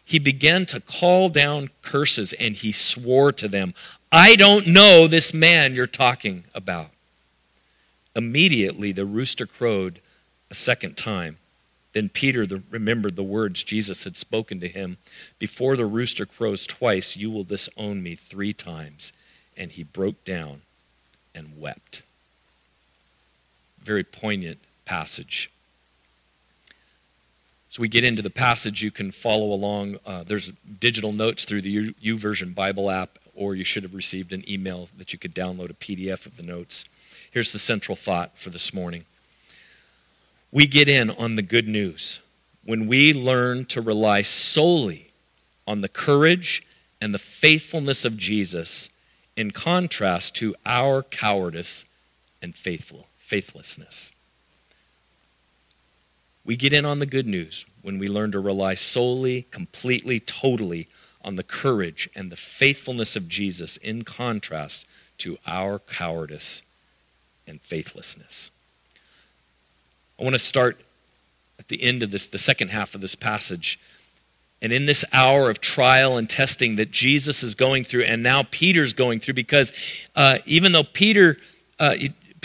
He 0.07 0.19
began 0.19 0.65
to 0.65 0.79
call 0.79 1.27
down 1.27 1.69
curses 1.81 2.31
and 2.31 2.55
he 2.55 2.71
swore 2.71 3.33
to 3.33 3.49
them, 3.49 3.73
I 4.09 4.37
don't 4.37 4.67
know 4.67 5.05
this 5.05 5.33
man 5.33 5.75
you're 5.75 5.85
talking 5.85 6.45
about. 6.55 6.87
Immediately 8.15 8.93
the 8.93 9.05
rooster 9.05 9.45
crowed 9.45 9.99
a 10.49 10.53
second 10.53 10.95
time. 10.95 11.37
Then 11.91 12.07
Peter 12.07 12.45
the, 12.45 12.63
remembered 12.69 13.17
the 13.17 13.23
words 13.23 13.61
Jesus 13.61 14.05
had 14.05 14.15
spoken 14.15 14.61
to 14.61 14.69
him 14.69 14.95
Before 15.39 15.75
the 15.75 15.85
rooster 15.85 16.25
crows 16.25 16.65
twice, 16.65 17.17
you 17.17 17.29
will 17.29 17.43
disown 17.43 18.01
me 18.01 18.15
three 18.15 18.53
times. 18.53 19.11
And 19.57 19.69
he 19.69 19.83
broke 19.83 20.23
down 20.23 20.61
and 21.35 21.59
wept. 21.59 22.01
Very 23.83 24.05
poignant 24.05 24.59
passage. 24.85 25.49
So 27.69 27.81
we 27.81 27.89
get 27.89 28.03
into 28.03 28.21
the 28.21 28.29
passage. 28.29 28.81
You 28.81 28.91
can 28.91 29.11
follow 29.11 29.51
along. 29.51 29.97
Uh, 30.05 30.23
there's 30.23 30.51
digital 30.79 31.11
notes 31.11 31.45
through 31.45 31.61
the 31.61 31.69
U- 31.69 31.93
YouVersion 32.15 32.55
Bible 32.55 32.89
app, 32.89 33.19
or 33.35 33.55
you 33.55 33.63
should 33.63 33.83
have 33.83 33.93
received 33.93 34.31
an 34.33 34.49
email 34.49 34.87
that 34.97 35.13
you 35.13 35.19
could 35.19 35.35
download 35.35 35.69
a 35.69 35.73
PDF 35.73 36.25
of 36.25 36.37
the 36.37 36.43
notes. 36.43 36.85
Here's 37.31 37.51
the 37.51 37.59
central 37.59 37.95
thought 37.95 38.37
for 38.37 38.49
this 38.49 38.73
morning. 38.73 39.03
We 40.51 40.65
get 40.65 40.87
in 40.87 41.09
on 41.09 41.35
the 41.35 41.41
good 41.41 41.67
news 41.67 42.21
when 42.63 42.87
we 42.87 43.13
learn 43.13 43.65
to 43.65 43.81
rely 43.81 44.21
solely 44.21 45.09
on 45.67 45.81
the 45.81 45.89
courage 45.89 46.65
and 47.01 47.13
the 47.13 47.19
faithfulness 47.19 48.05
of 48.05 48.17
Jesus 48.17 48.89
in 49.35 49.51
contrast 49.51 50.35
to 50.37 50.55
our 50.65 51.03
cowardice 51.03 51.85
and 52.41 52.55
faithful 52.55 53.07
faithlessness. 53.17 54.13
We 56.47 56.55
get 56.55 56.71
in 56.71 56.85
on 56.85 56.99
the 56.99 57.05
good 57.05 57.27
news 57.27 57.65
when 57.81 57.99
we 57.99 58.07
learn 58.07 58.31
to 58.31 58.39
rely 58.39 58.75
solely, 58.75 59.45
completely, 59.51 60.21
totally 60.21 60.87
on 61.21 61.35
the 61.35 61.43
courage 61.43 62.09
and 62.15 62.31
the 62.31 62.37
faithfulness 62.37 63.17
of 63.17 63.27
Jesus 63.27 63.75
in 63.75 64.03
contrast 64.03 64.85
to 65.19 65.37
our 65.45 65.77
cowardice 65.77 66.63
and 67.47 67.59
faithlessness. 67.61 68.49
I 70.17 70.23
want 70.23 70.35
to 70.35 70.39
start 70.39 70.79
at 71.59 71.67
the 71.67 71.83
end 71.83 72.01
of 72.01 72.11
this, 72.11 72.27
the 72.27 72.37
second 72.37 72.69
half 72.69 72.95
of 72.95 73.01
this 73.01 73.15
passage. 73.15 73.77
And 74.61 74.71
in 74.71 74.85
this 74.85 75.03
hour 75.11 75.49
of 75.49 75.59
trial 75.59 76.17
and 76.17 76.29
testing 76.29 76.77
that 76.77 76.91
Jesus 76.91 77.43
is 77.43 77.55
going 77.55 77.83
through, 77.83 78.03
and 78.03 78.23
now 78.23 78.43
Peter's 78.49 78.93
going 78.93 79.19
through, 79.19 79.33
because 79.33 79.73
uh, 80.15 80.37
even 80.45 80.71
though 80.71 80.85
Peter, 80.85 81.37
uh, 81.77 81.95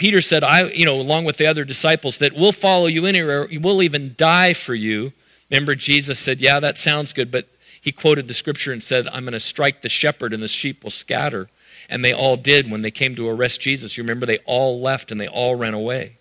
Peter 0.03 0.21
said, 0.21 0.43
I, 0.43 0.65
you 0.65 0.85
know, 0.85 1.01
along 1.01 1.27
with 1.27 1.37
the 1.37 1.47
other 1.47 1.65
disciples, 1.65 2.19
that 2.19 2.33
we'll 2.33 2.51
follow 2.51 2.87
you 2.87 3.07
anywhere, 3.07 3.47
we'll 3.61 3.85
even 3.85 4.17
die 4.19 4.53
for 4.53 4.75
you. 4.75 5.13
Remember, 5.49 5.77
Jesus 5.77 6.19
said, 6.19 6.41
Yeah, 6.41 6.59
that 6.59 6.77
sounds 6.77 7.13
good, 7.13 7.31
but 7.31 7.47
he 7.81 7.93
quoted 7.93 8.27
the 8.27 8.35
scripture 8.35 8.73
and 8.73 8.83
said, 8.83 9.07
I'm 9.07 9.23
going 9.23 9.35
to 9.35 9.39
strike 9.39 9.81
the 9.81 9.89
shepherd 9.89 10.33
and 10.33 10.43
the 10.43 10.49
sheep 10.49 10.83
will 10.83 10.91
scatter. 10.91 11.49
And 11.89 12.05
they 12.05 12.15
all 12.15 12.37
did 12.37 12.69
when 12.69 12.83
they 12.83 12.91
came 12.91 13.15
to 13.15 13.29
arrest 13.29 13.61
Jesus. 13.61 13.97
You 13.97 14.03
remember, 14.03 14.27
they 14.27 14.39
all 14.39 14.81
left 14.81 15.13
and 15.13 15.21
they 15.21 15.29
all 15.29 15.55
ran 15.55 15.73
away. 15.73 16.17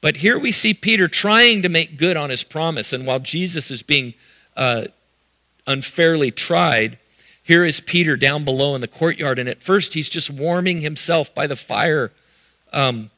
But 0.00 0.16
here 0.16 0.36
we 0.36 0.50
see 0.50 0.74
Peter 0.74 1.06
trying 1.06 1.62
to 1.62 1.68
make 1.68 1.96
good 1.96 2.16
on 2.16 2.28
his 2.28 2.42
promise. 2.42 2.92
And 2.92 3.06
while 3.06 3.20
Jesus 3.20 3.70
is 3.70 3.84
being 3.84 4.14
uh, 4.56 4.86
unfairly 5.64 6.32
tried, 6.32 6.98
here 7.44 7.64
is 7.64 7.78
Peter 7.78 8.16
down 8.16 8.44
below 8.44 8.74
in 8.74 8.80
the 8.80 8.88
courtyard. 8.88 9.38
And 9.38 9.48
at 9.48 9.62
first, 9.62 9.94
he's 9.94 10.08
just 10.08 10.28
warming 10.28 10.80
himself 10.80 11.32
by 11.36 11.46
the 11.46 11.54
fire 11.54 12.10
um, 12.72 13.10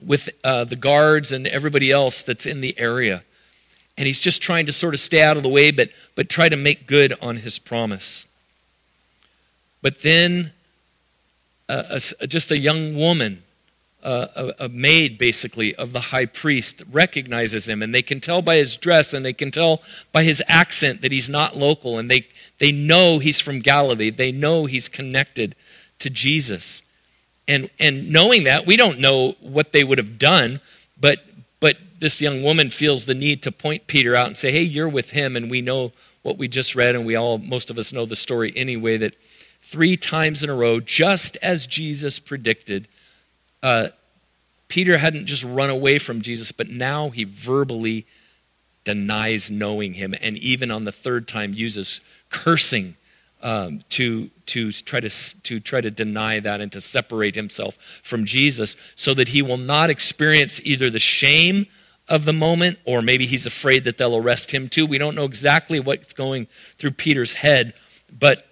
with 0.00 0.28
uh, 0.44 0.64
the 0.64 0.76
guards 0.76 1.32
and 1.32 1.46
everybody 1.46 1.90
else 1.90 2.22
that's 2.22 2.46
in 2.46 2.60
the 2.60 2.78
area. 2.78 3.22
And 3.96 4.06
he's 4.06 4.18
just 4.18 4.42
trying 4.42 4.66
to 4.66 4.72
sort 4.72 4.94
of 4.94 5.00
stay 5.00 5.22
out 5.22 5.36
of 5.36 5.42
the 5.42 5.48
way, 5.48 5.70
but, 5.70 5.90
but 6.14 6.28
try 6.28 6.48
to 6.48 6.56
make 6.56 6.86
good 6.86 7.14
on 7.20 7.36
his 7.36 7.58
promise. 7.58 8.26
But 9.82 10.00
then, 10.00 10.52
uh, 11.68 11.98
a, 12.20 12.26
just 12.26 12.50
a 12.50 12.58
young 12.58 12.94
woman, 12.94 13.42
uh, 14.02 14.26
a, 14.34 14.64
a 14.64 14.68
maid 14.68 15.18
basically 15.18 15.74
of 15.74 15.92
the 15.92 16.00
high 16.00 16.26
priest, 16.26 16.82
recognizes 16.90 17.68
him, 17.68 17.82
and 17.82 17.94
they 17.94 18.02
can 18.02 18.20
tell 18.20 18.42
by 18.42 18.56
his 18.56 18.76
dress 18.76 19.14
and 19.14 19.24
they 19.24 19.32
can 19.32 19.50
tell 19.50 19.82
by 20.10 20.24
his 20.24 20.42
accent 20.48 21.02
that 21.02 21.12
he's 21.12 21.28
not 21.28 21.56
local, 21.56 21.98
and 21.98 22.10
they, 22.10 22.26
they 22.58 22.72
know 22.72 23.18
he's 23.18 23.40
from 23.40 23.60
Galilee. 23.60 24.10
They 24.10 24.32
know 24.32 24.66
he's 24.66 24.88
connected 24.88 25.54
to 26.00 26.10
Jesus. 26.10 26.82
And, 27.48 27.68
and 27.78 28.10
knowing 28.10 28.44
that, 28.44 28.66
we 28.66 28.76
don't 28.76 29.00
know 29.00 29.32
what 29.40 29.72
they 29.72 29.82
would 29.82 29.98
have 29.98 30.18
done, 30.18 30.60
but, 31.00 31.18
but 31.60 31.76
this 31.98 32.20
young 32.20 32.42
woman 32.42 32.70
feels 32.70 33.04
the 33.04 33.14
need 33.14 33.42
to 33.42 33.52
point 33.52 33.86
Peter 33.86 34.14
out 34.14 34.28
and 34.28 34.36
say, 34.36 34.52
hey, 34.52 34.62
you're 34.62 34.88
with 34.88 35.10
him, 35.10 35.36
and 35.36 35.50
we 35.50 35.60
know 35.60 35.92
what 36.22 36.38
we 36.38 36.48
just 36.48 36.74
read, 36.74 36.94
and 36.94 37.04
we 37.04 37.16
all, 37.16 37.38
most 37.38 37.70
of 37.70 37.78
us 37.78 37.92
know 37.92 38.06
the 38.06 38.16
story 38.16 38.52
anyway, 38.54 38.98
that 38.98 39.16
three 39.62 39.96
times 39.96 40.44
in 40.44 40.50
a 40.50 40.54
row, 40.54 40.78
just 40.80 41.36
as 41.38 41.66
Jesus 41.66 42.20
predicted, 42.20 42.86
uh, 43.62 43.88
Peter 44.68 44.96
hadn't 44.96 45.26
just 45.26 45.44
run 45.44 45.70
away 45.70 45.98
from 45.98 46.22
Jesus, 46.22 46.52
but 46.52 46.68
now 46.68 47.10
he 47.10 47.24
verbally 47.24 48.06
denies 48.84 49.50
knowing 49.50 49.94
him, 49.94 50.14
and 50.20 50.36
even 50.38 50.70
on 50.70 50.84
the 50.84 50.92
third 50.92 51.26
time 51.26 51.52
uses 51.54 52.00
cursing 52.30 52.96
um, 53.42 53.80
to 53.90 54.30
to 54.46 54.72
try 54.72 55.00
to 55.00 55.10
to 55.42 55.60
try 55.60 55.80
to 55.80 55.90
deny 55.90 56.40
that 56.40 56.60
and 56.60 56.72
to 56.72 56.80
separate 56.80 57.34
himself 57.34 57.76
from 58.02 58.24
Jesus, 58.24 58.76
so 58.96 59.14
that 59.14 59.28
he 59.28 59.42
will 59.42 59.56
not 59.56 59.90
experience 59.90 60.60
either 60.64 60.90
the 60.90 60.98
shame 60.98 61.66
of 62.08 62.24
the 62.24 62.32
moment, 62.32 62.78
or 62.84 63.02
maybe 63.02 63.26
he's 63.26 63.46
afraid 63.46 63.84
that 63.84 63.98
they'll 63.98 64.16
arrest 64.16 64.50
him 64.50 64.68
too. 64.68 64.86
We 64.86 64.98
don't 64.98 65.14
know 65.14 65.24
exactly 65.24 65.80
what's 65.80 66.12
going 66.12 66.46
through 66.78 66.92
Peter's 66.92 67.32
head, 67.32 67.74
but 68.10 68.44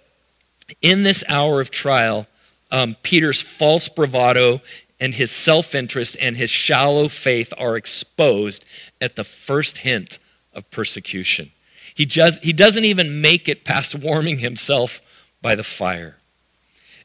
in 0.81 1.03
this 1.03 1.23
hour 1.27 1.59
of 1.59 1.71
trial, 1.71 2.27
um, 2.71 2.95
Peter's 3.01 3.41
false 3.41 3.89
bravado 3.89 4.61
and 4.99 5.13
his 5.13 5.31
self 5.31 5.75
interest 5.75 6.15
and 6.19 6.37
his 6.37 6.49
shallow 6.49 7.07
faith 7.07 7.53
are 7.57 7.75
exposed 7.75 8.65
at 9.01 9.15
the 9.15 9.23
first 9.23 9.77
hint 9.77 10.19
of 10.53 10.69
persecution. 10.71 11.51
He, 11.95 12.05
just, 12.05 12.43
he 12.43 12.53
doesn't 12.53 12.85
even 12.85 13.21
make 13.21 13.49
it 13.49 13.63
past 13.63 13.95
warming 13.95 14.37
himself 14.37 15.01
by 15.41 15.55
the 15.55 15.63
fire. 15.63 16.17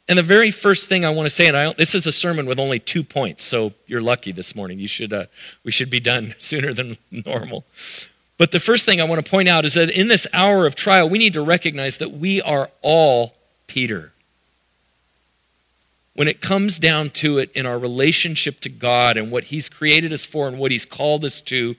And 0.09 0.19
the 0.19 0.23
very 0.23 0.51
first 0.51 0.89
thing 0.89 1.05
I 1.05 1.11
want 1.11 1.27
to 1.27 1.35
say, 1.35 1.49
and 1.49 1.57
I, 1.57 1.73
this 1.73 1.95
is 1.95 2.07
a 2.07 2.13
sermon 2.13 2.47
with 2.47 2.61
only 2.61 2.79
two 2.79 3.03
points, 3.03 3.43
so 3.43 3.73
you're 3.87 4.01
lucky 4.01 4.33
this 4.33 4.55
morning. 4.55 4.79
You 4.79 4.89
should, 4.89 5.13
uh, 5.13 5.27
we 5.65 5.73
should 5.73 5.91
be 5.91 6.01
done 6.01 6.35
sooner 6.39 6.73
than 6.73 6.97
normal. 7.11 7.65
But 8.39 8.53
the 8.53 8.61
first 8.61 8.85
thing 8.85 9.01
I 9.01 9.05
want 9.05 9.25
to 9.25 9.31
point 9.31 9.49
out 9.49 9.65
is 9.65 9.75
that 9.75 9.91
in 9.91 10.09
this 10.09 10.27
hour 10.33 10.67
of 10.67 10.75
trial, 10.75 11.09
we 11.09 11.19
need 11.19 11.35
to 11.35 11.43
recognize 11.43 11.99
that 11.99 12.13
we 12.13 12.43
are 12.43 12.71
all 12.83 13.35
Peter 13.67 14.13
when 16.17 16.29
it 16.29 16.41
comes 16.41 16.79
down 16.79 17.11
to 17.11 17.39
it 17.39 17.53
in 17.53 17.67
our 17.67 17.79
relationship 17.79 18.59
to 18.61 18.71
God 18.71 19.19
and 19.19 19.31
what 19.31 19.45
He's 19.45 19.69
created 19.69 20.15
us 20.15 20.25
for 20.25 20.49
and 20.49 20.59
what 20.59 20.73
He's 20.73 20.87
called 20.87 21.27
us 21.27 21.43
to, 21.43 21.77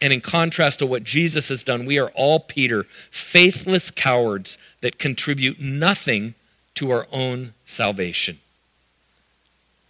and 0.00 0.12
in 0.12 0.20
contrast 0.20 0.78
to 0.78 0.86
what 0.86 1.02
Jesus 1.02 1.48
has 1.48 1.64
done, 1.64 1.86
we 1.86 1.98
are 1.98 2.10
all 2.14 2.38
Peter, 2.38 2.86
faithless 3.10 3.90
cowards 3.90 4.58
that 4.80 4.98
contribute 4.98 5.60
nothing 5.60 6.34
to 6.74 6.92
our 6.92 7.08
own 7.10 7.52
salvation. 7.64 8.38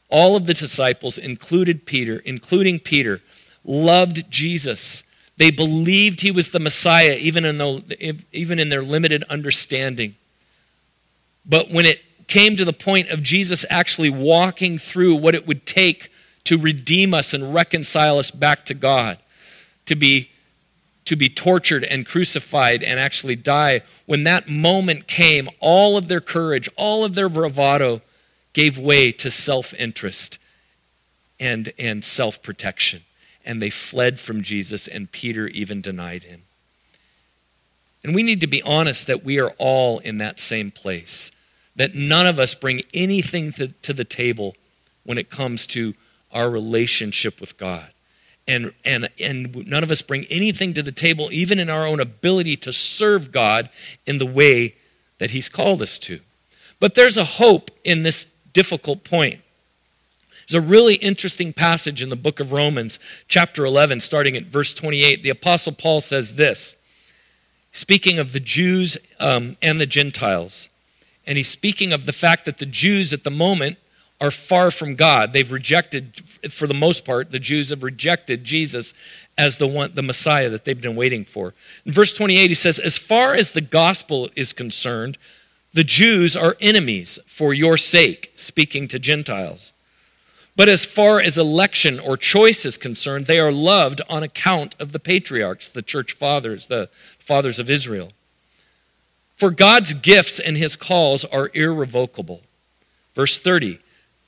All 0.09 0.35
of 0.35 0.47
the 0.47 0.54
disciples, 0.54 1.19
included 1.19 1.85
Peter, 1.85 2.19
including 2.19 2.78
Peter, 2.78 3.21
loved 3.64 4.30
Jesus. 4.30 5.04
They 5.37 5.50
believed 5.50 6.23
he 6.23 6.30
was 6.30 6.50
the 6.50 6.59
Messiah, 6.59 7.19
even 7.21 7.45
in, 7.45 7.59
the, 7.59 8.16
even 8.33 8.59
in 8.59 8.71
their 8.71 8.83
limited 8.83 9.25
understanding. 9.28 10.16
But 11.45 11.71
when 11.71 11.85
it 11.85 12.00
came 12.30 12.56
to 12.56 12.64
the 12.64 12.72
point 12.72 13.10
of 13.10 13.22
Jesus 13.22 13.66
actually 13.68 14.08
walking 14.08 14.78
through 14.78 15.16
what 15.16 15.34
it 15.34 15.46
would 15.46 15.66
take 15.66 16.10
to 16.44 16.56
redeem 16.56 17.12
us 17.12 17.34
and 17.34 17.52
reconcile 17.52 18.18
us 18.18 18.30
back 18.30 18.66
to 18.66 18.75
God, 18.75 19.18
to 19.87 19.96
be 19.96 20.30
to 21.06 21.16
be 21.16 21.28
tortured 21.28 21.82
and 21.82 22.06
crucified 22.06 22.84
and 22.84 23.00
actually 23.00 23.34
die. 23.34 23.82
When 24.06 24.25
that 24.25 24.49
moment 24.49 25.08
came, 25.08 25.49
all 25.58 25.96
of 25.96 26.06
their 26.06 26.20
courage, 26.20 26.68
all 26.76 27.04
of 27.04 27.14
their 27.14 27.28
bravado 27.28 28.00
gave 28.52 28.78
way 28.78 29.10
to 29.12 29.30
self-interest 29.30 30.38
and 31.40 31.72
and 31.78 32.04
self-protection. 32.04 33.02
And 33.44 33.60
they 33.60 33.70
fled 33.70 34.20
from 34.20 34.42
Jesus 34.42 34.87
and 34.87 35.10
Peter 35.10 35.49
even 35.49 35.80
denied 35.80 36.22
him. 36.22 36.42
And 38.04 38.14
we 38.14 38.22
need 38.22 38.42
to 38.42 38.46
be 38.46 38.62
honest 38.62 39.08
that 39.08 39.25
we 39.25 39.40
are 39.40 39.52
all 39.58 39.99
in 39.99 40.18
that 40.18 40.38
same 40.38 40.70
place 40.70 41.32
that 41.77 41.95
none 41.95 42.27
of 42.27 42.39
us 42.39 42.55
bring 42.55 42.83
anything 42.93 43.53
to, 43.53 43.69
to 43.69 43.93
the 43.93 44.05
table 44.05 44.55
when 45.05 45.19
it 45.19 45.31
comes 45.31 45.67
to 45.69 45.95
our 46.33 46.49
relationship 46.49 47.41
with 47.41 47.57
God. 47.57 47.89
And, 48.47 48.73
and, 48.85 49.09
and 49.21 49.67
none 49.67 49.83
of 49.83 49.91
us 49.91 50.03
bring 50.03 50.25
anything 50.27 50.75
to 50.75 50.83
the 50.83 50.93
table, 50.93 51.29
even 51.33 51.59
in 51.59 51.71
our 51.71 51.87
own 51.87 52.00
ability 52.00 52.57
to 52.59 52.73
serve 52.73 53.33
God 53.33 53.71
in 54.07 54.19
the 54.19 54.27
way 54.27 54.75
that 55.19 55.31
He's 55.31 55.49
called 55.49 55.83
us 55.83 55.99
to. 56.00 56.21
But 56.81 56.95
there's 56.95 57.17
a 57.17 57.25
hope 57.25 57.71
in 57.85 58.03
this 58.03 58.27
difficult 58.53 59.05
point. 59.05 59.41
There's 60.49 60.65
a 60.65 60.67
really 60.67 60.95
interesting 60.95 61.53
passage 61.53 62.03
in 62.03 62.09
the 62.09 62.17
book 62.17 62.41
of 62.41 62.50
Romans, 62.50 62.99
chapter 63.29 63.65
11, 63.65 64.00
starting 64.00 64.37
at 64.37 64.47
verse 64.47 64.75
28. 64.75 65.23
The 65.23 65.31
Apostle 65.31 65.75
Paul 65.75 66.00
says 66.00 66.35
this 66.35 66.75
speaking 67.73 68.19
of 68.19 68.33
the 68.33 68.41
Jews 68.41 68.99
um, 69.21 69.57
and 69.62 69.81
the 69.81 69.87
Gentiles. 69.87 70.69
And 71.30 71.37
he's 71.37 71.49
speaking 71.49 71.92
of 71.92 72.06
the 72.06 72.12
fact 72.12 72.46
that 72.46 72.58
the 72.58 72.66
Jews 72.66 73.12
at 73.12 73.22
the 73.22 73.30
moment 73.30 73.78
are 74.20 74.32
far 74.32 74.72
from 74.72 74.96
God. 74.96 75.32
They've 75.32 75.52
rejected, 75.52 76.20
for 76.50 76.66
the 76.66 76.75
most 76.75 77.04
part, 77.04 77.30
the 77.30 77.38
Jews 77.38 77.70
have 77.70 77.84
rejected 77.84 78.42
Jesus 78.42 78.94
as 79.38 79.56
the 79.56 79.68
one, 79.68 79.92
the 79.94 80.02
Messiah 80.02 80.49
that 80.49 80.64
they've 80.64 80.82
been 80.82 80.96
waiting 80.96 81.25
for. 81.25 81.54
In 81.87 81.92
verse 81.92 82.12
28, 82.14 82.49
he 82.49 82.56
says, 82.56 82.80
As 82.80 82.99
far 82.99 83.32
as 83.32 83.52
the 83.52 83.60
gospel 83.60 84.28
is 84.34 84.52
concerned, 84.52 85.18
the 85.72 85.84
Jews 85.84 86.37
are 86.37 86.56
enemies 86.60 87.20
for 87.28 87.54
your 87.54 87.76
sake, 87.76 88.32
speaking 88.34 88.88
to 88.88 88.99
Gentiles. 88.99 89.72
But 90.56 90.68
as 90.68 90.84
far 90.84 91.20
as 91.20 91.38
election 91.38 92.00
or 92.00 92.16
choice 92.16 92.66
is 92.66 92.76
concerned, 92.76 93.26
they 93.26 93.38
are 93.38 93.52
loved 93.52 94.02
on 94.08 94.25
account 94.25 94.75
of 94.80 94.90
the 94.90 94.99
patriarchs, 94.99 95.68
the 95.68 95.80
church 95.80 96.14
fathers, 96.14 96.66
the 96.66 96.90
fathers 97.20 97.60
of 97.60 97.70
Israel. 97.70 98.10
For 99.40 99.50
God's 99.50 99.94
gifts 99.94 100.38
and 100.38 100.54
his 100.54 100.76
calls 100.76 101.25
are 101.25 101.50
irrevocable. 101.54 102.42
Verse 103.14 103.38
30 103.38 103.80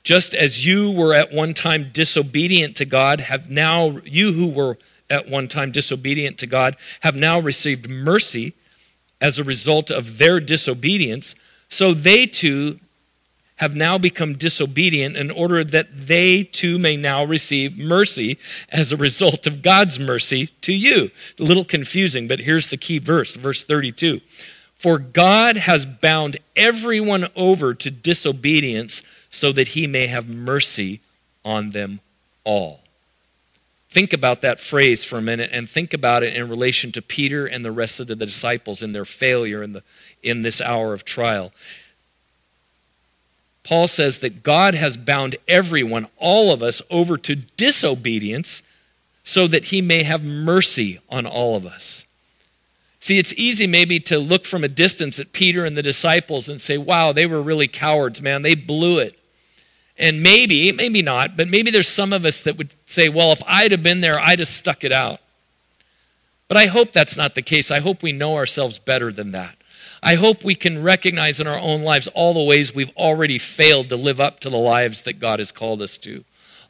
Just 0.03 0.33
as 0.33 0.65
you 0.65 0.89
were 0.89 1.13
at 1.13 1.31
one 1.31 1.53
time 1.53 1.91
disobedient 1.93 2.77
to 2.77 2.85
God, 2.85 3.19
have 3.19 3.47
now, 3.47 3.99
you 4.05 4.33
who 4.33 4.47
were 4.47 4.79
at 5.11 5.29
one 5.29 5.47
time 5.47 5.71
disobedient 5.71 6.39
to 6.39 6.47
God, 6.47 6.77
have 6.99 7.15
now 7.15 7.39
received 7.39 7.87
mercy 7.87 8.53
as 9.21 9.37
a 9.37 9.43
result 9.43 9.91
of 9.91 10.17
their 10.17 10.39
disobedience, 10.39 11.35
so 11.69 11.93
they 11.93 12.25
too 12.25 12.79
have 13.55 13.75
now 13.75 13.99
become 13.99 14.33
disobedient 14.33 15.15
in 15.15 15.29
order 15.29 15.63
that 15.63 15.89
they 16.07 16.43
too 16.43 16.79
may 16.79 16.97
now 16.97 17.23
receive 17.23 17.77
mercy 17.77 18.39
as 18.69 18.91
a 18.91 18.97
result 18.97 19.45
of 19.45 19.61
God's 19.61 19.99
mercy 19.99 20.47
to 20.61 20.73
you. 20.73 21.11
A 21.39 21.43
little 21.43 21.65
confusing, 21.65 22.27
but 22.27 22.39
here's 22.39 22.67
the 22.67 22.77
key 22.77 22.97
verse, 22.97 23.35
verse 23.35 23.63
32. 23.63 24.19
For 24.83 24.99
God 24.99 25.55
has 25.55 25.85
bound 25.85 26.39
everyone 26.57 27.29
over 27.37 27.73
to 27.73 27.89
disobedience 27.89 29.01
so 29.29 29.53
that 29.53 29.69
he 29.69 29.87
may 29.87 30.07
have 30.07 30.27
mercy 30.27 30.99
on 31.45 31.69
them 31.69 32.01
all. 32.43 32.81
Think 33.87 34.11
about 34.11 34.41
that 34.41 34.59
phrase 34.59 35.05
for 35.05 35.17
a 35.17 35.21
minute 35.21 35.51
and 35.53 35.69
think 35.69 35.93
about 35.93 36.23
it 36.23 36.35
in 36.35 36.49
relation 36.49 36.91
to 36.91 37.01
Peter 37.01 37.45
and 37.45 37.63
the 37.63 37.71
rest 37.71 38.01
of 38.01 38.07
the 38.07 38.17
disciples 38.17 38.83
in 38.83 38.91
their 38.91 39.05
failure 39.05 39.63
in, 39.63 39.71
the, 39.71 39.83
in 40.21 40.41
this 40.41 40.59
hour 40.59 40.91
of 40.91 41.05
trial. 41.05 41.53
Paul 43.63 43.87
says 43.87 44.17
that 44.17 44.43
God 44.43 44.75
has 44.75 44.97
bound 44.97 45.37
everyone, 45.47 46.09
all 46.17 46.51
of 46.51 46.61
us, 46.61 46.81
over 46.89 47.17
to 47.19 47.35
disobedience 47.37 48.61
so 49.23 49.47
that 49.47 49.63
he 49.63 49.81
may 49.81 50.03
have 50.03 50.25
mercy 50.25 50.99
on 51.09 51.25
all 51.25 51.55
of 51.55 51.65
us. 51.65 52.05
See, 53.03 53.17
it's 53.17 53.33
easy 53.35 53.67
maybe 53.67 53.99
to 53.99 54.17
look 54.17 54.45
from 54.45 54.63
a 54.63 54.69
distance 54.69 55.19
at 55.19 55.33
Peter 55.33 55.65
and 55.65 55.75
the 55.75 55.83
disciples 55.83 56.47
and 56.47 56.61
say, 56.61 56.77
wow, 56.77 57.11
they 57.11 57.25
were 57.25 57.41
really 57.41 57.67
cowards, 57.67 58.21
man. 58.21 58.43
They 58.43 58.55
blew 58.55 58.99
it. 58.99 59.19
And 59.97 60.23
maybe, 60.23 60.71
maybe 60.71 61.01
not, 61.01 61.35
but 61.35 61.49
maybe 61.49 61.69
there's 61.69 61.89
some 61.89 62.13
of 62.13 62.23
us 62.23 62.43
that 62.43 62.57
would 62.57 62.73
say, 62.85 63.09
well, 63.09 63.33
if 63.33 63.43
I'd 63.45 63.73
have 63.73 63.83
been 63.83 63.99
there, 63.99 64.17
I'd 64.17 64.39
have 64.39 64.47
stuck 64.47 64.85
it 64.85 64.93
out. 64.93 65.19
But 66.47 66.55
I 66.55 66.67
hope 66.67 66.93
that's 66.93 67.17
not 67.17 67.35
the 67.35 67.41
case. 67.41 67.71
I 67.71 67.81
hope 67.81 68.03
we 68.03 68.13
know 68.13 68.37
ourselves 68.37 68.79
better 68.79 69.11
than 69.11 69.31
that. 69.31 69.53
I 70.01 70.15
hope 70.15 70.45
we 70.45 70.55
can 70.55 70.81
recognize 70.81 71.41
in 71.41 71.47
our 71.47 71.59
own 71.59 71.81
lives 71.81 72.07
all 72.07 72.33
the 72.33 72.43
ways 72.43 72.73
we've 72.73 72.95
already 72.95 73.37
failed 73.37 73.89
to 73.89 73.97
live 73.97 74.21
up 74.21 74.39
to 74.39 74.49
the 74.49 74.55
lives 74.55 75.01
that 75.01 75.19
God 75.19 75.39
has 75.39 75.51
called 75.51 75.81
us 75.81 75.97
to 75.97 76.23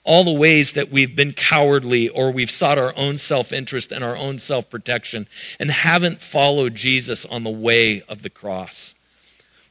all 0.03 0.23
the 0.23 0.33
ways 0.33 0.73
that 0.73 0.91
we've 0.91 1.15
been 1.15 1.33
cowardly 1.33 2.09
or 2.09 2.31
we've 2.31 2.51
sought 2.51 2.77
our 2.77 2.93
own 2.97 3.17
self 3.17 3.53
interest 3.53 3.91
and 3.91 4.03
our 4.03 4.17
own 4.17 4.39
self 4.39 4.69
protection 4.69 5.27
and 5.59 5.71
haven't 5.71 6.21
followed 6.21 6.75
Jesus 6.75 7.25
on 7.25 7.43
the 7.43 7.49
way 7.49 8.01
of 8.01 8.21
the 8.21 8.29
cross. 8.29 8.95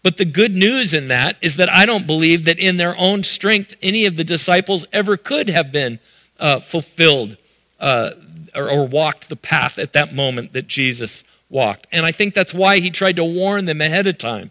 But 0.03 0.17
the 0.17 0.25
good 0.25 0.55
news 0.55 0.95
in 0.95 1.09
that 1.09 1.37
is 1.43 1.57
that 1.57 1.71
I 1.71 1.87
don't 1.87 2.07
believe 2.07 2.47
that 2.47 2.59
in 2.59 2.77
their 2.77 2.97
own 2.99 3.23
strength 3.23 3.77
any 3.83 4.07
of 4.07 4.17
the 4.17 4.25
disciples 4.25 4.85
ever 4.93 5.17
could 5.17 5.49
have 5.49 5.71
been 5.71 6.01
uh, 6.41 6.61
fulfilled 6.61 7.37
uh, 7.79 8.11
or, 8.55 8.71
or 8.71 8.87
walked 8.87 9.29
the 9.29 9.37
path 9.37 9.79
at 9.79 9.93
that 9.93 10.15
moment 10.15 10.55
that 10.55 10.67
Jesus 10.67 11.25
walked. 11.51 11.87
And 11.93 12.05
I 12.05 12.13
think 12.13 12.35
that's 12.35 12.55
why 12.55 12.79
he 12.79 12.91
tried 12.91 13.17
to 13.17 13.25
warn 13.25 13.67
them 13.67 13.81
ahead 13.81 14.07
of 14.07 14.19
time 14.19 14.51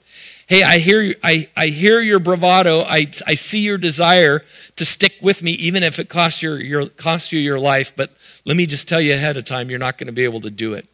hey, 0.51 0.63
I 0.63 0.79
hear, 0.79 1.15
I, 1.23 1.47
I 1.55 1.67
hear 1.67 2.01
your 2.01 2.19
bravado. 2.19 2.81
I, 2.81 3.09
I 3.25 3.35
see 3.35 3.59
your 3.59 3.77
desire 3.77 4.43
to 4.75 4.83
stick 4.83 5.13
with 5.21 5.41
me, 5.41 5.51
even 5.51 5.81
if 5.81 5.97
it 5.97 6.09
costs, 6.09 6.43
your, 6.43 6.59
your, 6.59 6.89
costs 6.89 7.31
you 7.31 7.39
your 7.39 7.57
life. 7.57 7.93
But 7.95 8.11
let 8.43 8.57
me 8.57 8.65
just 8.65 8.89
tell 8.89 8.99
you 8.99 9.13
ahead 9.13 9.37
of 9.37 9.45
time, 9.45 9.69
you're 9.69 9.79
not 9.79 9.97
going 9.97 10.07
to 10.07 10.13
be 10.13 10.25
able 10.25 10.41
to 10.41 10.49
do 10.49 10.73
it. 10.73 10.89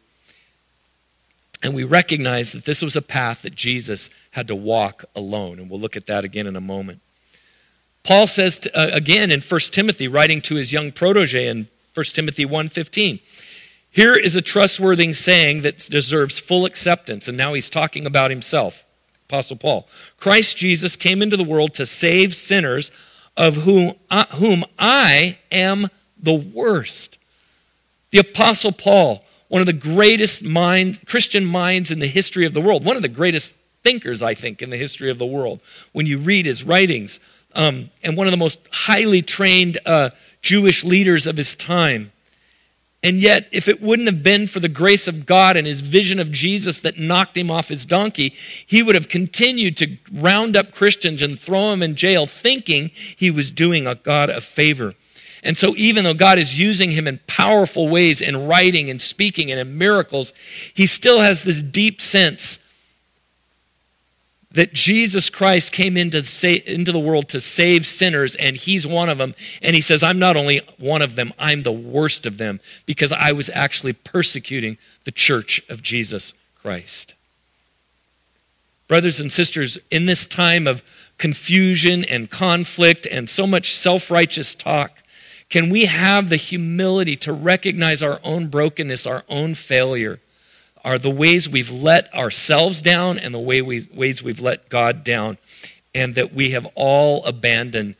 And 1.60 1.74
we 1.74 1.82
recognize 1.82 2.52
that 2.52 2.64
this 2.64 2.82
was 2.82 2.94
a 2.94 3.02
path 3.02 3.42
that 3.42 3.52
Jesus 3.52 4.10
had 4.30 4.46
to 4.46 4.54
walk 4.54 5.06
alone. 5.16 5.58
And 5.58 5.68
we'll 5.68 5.80
look 5.80 5.96
at 5.96 6.06
that 6.06 6.24
again 6.24 6.46
in 6.46 6.54
a 6.54 6.60
moment. 6.60 7.00
Paul 8.04 8.28
says 8.28 8.60
to, 8.60 8.78
uh, 8.78 8.90
again 8.92 9.32
in 9.32 9.40
1 9.40 9.60
Timothy, 9.72 10.06
writing 10.06 10.40
to 10.42 10.54
his 10.54 10.72
young 10.72 10.92
protege 10.92 11.48
in 11.48 11.66
1 11.94 12.04
Timothy 12.12 12.46
1.15, 12.46 13.18
here 13.90 14.14
is 14.14 14.36
a 14.36 14.42
trustworthy 14.42 15.14
saying 15.14 15.62
that 15.62 15.78
deserves 15.78 16.38
full 16.38 16.64
acceptance. 16.64 17.26
And 17.26 17.36
now 17.36 17.54
he's 17.54 17.70
talking 17.70 18.06
about 18.06 18.30
himself. 18.30 18.84
Apostle 19.28 19.58
Paul. 19.58 19.86
Christ 20.16 20.56
Jesus 20.56 20.96
came 20.96 21.20
into 21.20 21.36
the 21.36 21.44
world 21.44 21.74
to 21.74 21.84
save 21.84 22.34
sinners, 22.34 22.90
of 23.36 23.56
whom 23.56 23.92
I, 24.10 24.22
whom 24.22 24.64
I 24.78 25.36
am 25.52 25.88
the 26.18 26.34
worst. 26.34 27.18
The 28.10 28.20
Apostle 28.20 28.72
Paul, 28.72 29.22
one 29.48 29.60
of 29.60 29.66
the 29.66 29.74
greatest 29.74 30.42
mind, 30.42 31.06
Christian 31.06 31.44
minds 31.44 31.90
in 31.90 31.98
the 31.98 32.06
history 32.06 32.46
of 32.46 32.54
the 32.54 32.62
world, 32.62 32.86
one 32.86 32.96
of 32.96 33.02
the 33.02 33.08
greatest 33.08 33.54
thinkers, 33.82 34.22
I 34.22 34.32
think, 34.32 34.62
in 34.62 34.70
the 34.70 34.78
history 34.78 35.10
of 35.10 35.18
the 35.18 35.26
world. 35.26 35.60
When 35.92 36.06
you 36.06 36.20
read 36.20 36.46
his 36.46 36.64
writings, 36.64 37.20
um, 37.54 37.90
and 38.02 38.16
one 38.16 38.26
of 38.26 38.30
the 38.30 38.38
most 38.38 38.58
highly 38.72 39.20
trained 39.20 39.76
uh, 39.84 40.08
Jewish 40.40 40.84
leaders 40.84 41.26
of 41.26 41.36
his 41.36 41.54
time. 41.54 42.12
And 43.02 43.20
yet, 43.20 43.48
if 43.52 43.68
it 43.68 43.80
wouldn't 43.80 44.08
have 44.08 44.24
been 44.24 44.48
for 44.48 44.58
the 44.58 44.68
grace 44.68 45.06
of 45.06 45.24
God 45.24 45.56
and 45.56 45.66
his 45.66 45.80
vision 45.80 46.18
of 46.18 46.32
Jesus 46.32 46.80
that 46.80 46.98
knocked 46.98 47.36
him 47.36 47.50
off 47.50 47.68
his 47.68 47.86
donkey, 47.86 48.34
he 48.66 48.82
would 48.82 48.96
have 48.96 49.08
continued 49.08 49.76
to 49.76 49.96
round 50.12 50.56
up 50.56 50.72
Christians 50.72 51.22
and 51.22 51.38
throw 51.38 51.70
them 51.70 51.84
in 51.84 51.94
jail, 51.94 52.26
thinking 52.26 52.90
he 53.16 53.30
was 53.30 53.52
doing 53.52 53.86
a 53.86 53.94
God 53.94 54.30
a 54.30 54.40
favor. 54.40 54.94
And 55.44 55.56
so, 55.56 55.74
even 55.76 56.02
though 56.02 56.14
God 56.14 56.38
is 56.38 56.58
using 56.58 56.90
him 56.90 57.06
in 57.06 57.20
powerful 57.28 57.88
ways 57.88 58.20
in 58.20 58.48
writing 58.48 58.90
and 58.90 59.00
speaking 59.00 59.52
and 59.52 59.60
in 59.60 59.78
miracles, 59.78 60.32
he 60.74 60.88
still 60.88 61.20
has 61.20 61.42
this 61.42 61.62
deep 61.62 62.00
sense 62.00 62.58
that 64.52 64.72
Jesus 64.72 65.28
Christ 65.28 65.72
came 65.72 65.96
into, 65.96 66.18
into 66.72 66.92
the 66.92 66.98
world 66.98 67.28
to 67.30 67.40
save 67.40 67.86
sinners, 67.86 68.34
and 68.34 68.56
he's 68.56 68.86
one 68.86 69.10
of 69.10 69.18
them. 69.18 69.34
And 69.60 69.74
he 69.74 69.82
says, 69.82 70.02
I'm 70.02 70.18
not 70.18 70.36
only 70.36 70.62
one 70.78 71.02
of 71.02 71.14
them, 71.14 71.32
I'm 71.38 71.62
the 71.62 71.72
worst 71.72 72.24
of 72.24 72.38
them, 72.38 72.60
because 72.86 73.12
I 73.12 73.32
was 73.32 73.50
actually 73.52 73.92
persecuting 73.92 74.78
the 75.04 75.12
church 75.12 75.62
of 75.68 75.82
Jesus 75.82 76.32
Christ. 76.62 77.14
Brothers 78.88 79.20
and 79.20 79.30
sisters, 79.30 79.76
in 79.90 80.06
this 80.06 80.26
time 80.26 80.66
of 80.66 80.82
confusion 81.18 82.04
and 82.04 82.30
conflict 82.30 83.06
and 83.06 83.28
so 83.28 83.46
much 83.46 83.76
self 83.76 84.10
righteous 84.10 84.54
talk, 84.54 84.92
can 85.50 85.68
we 85.68 85.84
have 85.84 86.30
the 86.30 86.36
humility 86.36 87.16
to 87.16 87.32
recognize 87.32 88.02
our 88.02 88.18
own 88.24 88.48
brokenness, 88.48 89.06
our 89.06 89.24
own 89.28 89.54
failure? 89.54 90.20
Are 90.84 90.98
the 90.98 91.10
ways 91.10 91.48
we've 91.48 91.70
let 91.70 92.14
ourselves 92.14 92.82
down 92.82 93.18
and 93.18 93.34
the 93.34 93.38
way 93.38 93.62
we, 93.62 93.88
ways 93.92 94.22
we've 94.22 94.40
let 94.40 94.68
God 94.68 95.04
down, 95.04 95.38
and 95.94 96.14
that 96.16 96.32
we 96.34 96.50
have 96.50 96.66
all 96.74 97.24
abandoned 97.24 97.96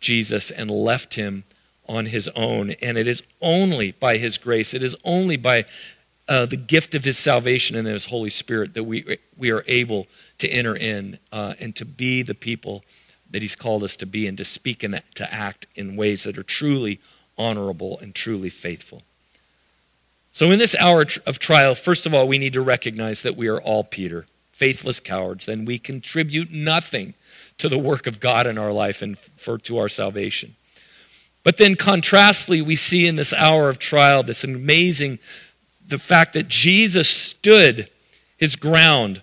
Jesus 0.00 0.50
and 0.50 0.70
left 0.70 1.14
him 1.14 1.44
on 1.88 2.06
his 2.06 2.28
own. 2.28 2.70
And 2.82 2.96
it 2.96 3.06
is 3.06 3.22
only 3.40 3.92
by 3.92 4.16
his 4.16 4.38
grace, 4.38 4.74
it 4.74 4.82
is 4.82 4.96
only 5.04 5.36
by 5.36 5.66
uh, 6.28 6.46
the 6.46 6.56
gift 6.56 6.94
of 6.94 7.02
his 7.02 7.18
salvation 7.18 7.76
and 7.76 7.88
his 7.88 8.04
Holy 8.04 8.30
Spirit 8.30 8.74
that 8.74 8.84
we, 8.84 9.18
we 9.36 9.50
are 9.50 9.64
able 9.66 10.06
to 10.38 10.48
enter 10.48 10.76
in 10.76 11.18
uh, 11.32 11.54
and 11.58 11.74
to 11.76 11.84
be 11.84 12.22
the 12.22 12.34
people 12.34 12.84
that 13.32 13.42
he's 13.42 13.56
called 13.56 13.82
us 13.82 13.96
to 13.96 14.06
be 14.06 14.28
and 14.28 14.38
to 14.38 14.44
speak 14.44 14.82
and 14.82 15.02
to 15.14 15.32
act 15.32 15.66
in 15.74 15.96
ways 15.96 16.24
that 16.24 16.38
are 16.38 16.44
truly 16.44 17.00
honorable 17.36 17.98
and 17.98 18.14
truly 18.14 18.50
faithful. 18.50 19.02
So, 20.32 20.50
in 20.52 20.58
this 20.58 20.76
hour 20.76 21.04
of 21.26 21.38
trial, 21.38 21.74
first 21.74 22.06
of 22.06 22.14
all, 22.14 22.28
we 22.28 22.38
need 22.38 22.52
to 22.52 22.60
recognize 22.60 23.22
that 23.22 23.36
we 23.36 23.48
are 23.48 23.60
all 23.60 23.82
Peter, 23.82 24.26
faithless 24.52 25.00
cowards, 25.00 25.48
and 25.48 25.66
we 25.66 25.78
contribute 25.78 26.52
nothing 26.52 27.14
to 27.58 27.68
the 27.68 27.78
work 27.78 28.06
of 28.06 28.20
God 28.20 28.46
in 28.46 28.56
our 28.56 28.72
life 28.72 29.02
and 29.02 29.18
for 29.18 29.58
to 29.58 29.78
our 29.78 29.88
salvation. 29.88 30.54
But 31.42 31.56
then, 31.56 31.74
contrastly, 31.74 32.62
we 32.62 32.76
see 32.76 33.06
in 33.06 33.16
this 33.16 33.32
hour 33.32 33.68
of 33.68 33.78
trial 33.78 34.22
this 34.22 34.44
amazing 34.44 35.18
the 35.88 35.98
fact 35.98 36.34
that 36.34 36.48
Jesus 36.48 37.08
stood 37.08 37.90
his 38.36 38.56
ground 38.56 39.20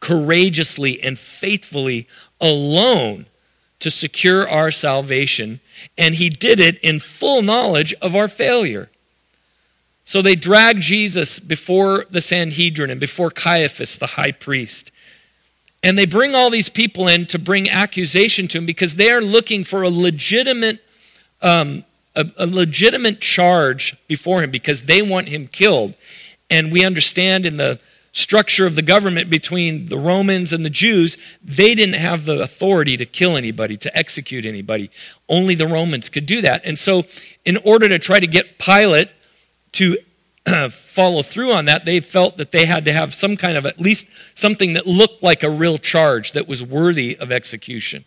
courageously 0.00 1.02
and 1.02 1.18
faithfully 1.18 2.08
alone 2.40 3.26
to 3.80 3.90
secure 3.90 4.48
our 4.48 4.70
salvation, 4.70 5.60
and 5.98 6.14
he 6.14 6.30
did 6.30 6.60
it 6.60 6.78
in 6.78 7.00
full 7.00 7.42
knowledge 7.42 7.92
of 8.00 8.16
our 8.16 8.28
failure. 8.28 8.88
So 10.04 10.20
they 10.20 10.34
drag 10.34 10.80
Jesus 10.80 11.38
before 11.38 12.04
the 12.10 12.20
Sanhedrin 12.20 12.90
and 12.90 13.00
before 13.00 13.30
Caiaphas, 13.30 13.96
the 13.96 14.06
high 14.06 14.32
priest. 14.32 14.92
And 15.82 15.98
they 15.98 16.06
bring 16.06 16.34
all 16.34 16.50
these 16.50 16.68
people 16.68 17.08
in 17.08 17.26
to 17.26 17.38
bring 17.38 17.70
accusation 17.70 18.48
to 18.48 18.58
him 18.58 18.66
because 18.66 18.94
they 18.94 19.10
are 19.10 19.20
looking 19.20 19.64
for 19.64 19.82
a 19.82 19.90
legitimate, 19.90 20.78
um, 21.42 21.84
a, 22.14 22.26
a 22.36 22.46
legitimate 22.46 23.20
charge 23.20 23.96
before 24.06 24.42
him 24.42 24.50
because 24.50 24.82
they 24.82 25.02
want 25.02 25.28
him 25.28 25.46
killed. 25.46 25.94
And 26.50 26.70
we 26.70 26.84
understand 26.84 27.46
in 27.46 27.56
the 27.56 27.80
structure 28.12 28.66
of 28.66 28.76
the 28.76 28.82
government 28.82 29.28
between 29.28 29.86
the 29.86 29.98
Romans 29.98 30.52
and 30.52 30.64
the 30.64 30.70
Jews, 30.70 31.16
they 31.42 31.74
didn't 31.74 31.96
have 31.96 32.24
the 32.24 32.42
authority 32.42 32.98
to 32.98 33.06
kill 33.06 33.36
anybody, 33.36 33.76
to 33.78 33.96
execute 33.96 34.44
anybody. 34.44 34.90
Only 35.28 35.54
the 35.54 35.66
Romans 35.66 36.10
could 36.10 36.26
do 36.26 36.42
that. 36.42 36.64
And 36.64 36.78
so, 36.78 37.04
in 37.44 37.56
order 37.64 37.88
to 37.88 37.98
try 37.98 38.20
to 38.20 38.26
get 38.26 38.58
Pilate 38.58 39.08
to 39.74 39.98
uh, 40.46 40.68
follow 40.68 41.22
through 41.22 41.52
on 41.52 41.66
that, 41.66 41.84
they 41.84 42.00
felt 42.00 42.36
that 42.38 42.52
they 42.52 42.66
had 42.66 42.86
to 42.86 42.92
have 42.92 43.14
some 43.14 43.36
kind 43.36 43.56
of 43.56 43.66
at 43.66 43.78
least 43.80 44.06
something 44.34 44.74
that 44.74 44.86
looked 44.86 45.22
like 45.22 45.42
a 45.42 45.50
real 45.50 45.78
charge 45.78 46.32
that 46.32 46.48
was 46.48 46.62
worthy 46.62 47.16
of 47.18 47.32
execution. 47.32 48.04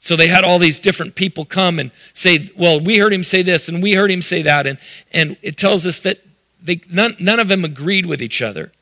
So 0.00 0.16
they 0.16 0.28
had 0.28 0.44
all 0.44 0.58
these 0.58 0.80
different 0.80 1.14
people 1.14 1.46
come 1.46 1.78
and 1.78 1.90
say, 2.12 2.50
"Well, 2.56 2.80
we 2.80 2.98
heard 2.98 3.12
him 3.12 3.24
say 3.24 3.42
this 3.42 3.68
and 3.68 3.82
we 3.82 3.92
heard 3.92 4.10
him 4.10 4.20
say 4.20 4.42
that," 4.42 4.66
and 4.66 4.78
and 5.12 5.36
it 5.40 5.56
tells 5.56 5.86
us 5.86 6.00
that 6.00 6.18
they 6.62 6.80
none, 6.90 7.16
none 7.20 7.40
of 7.40 7.48
them 7.48 7.64
agreed 7.64 8.06
with 8.06 8.20
each 8.20 8.42
other. 8.42 8.72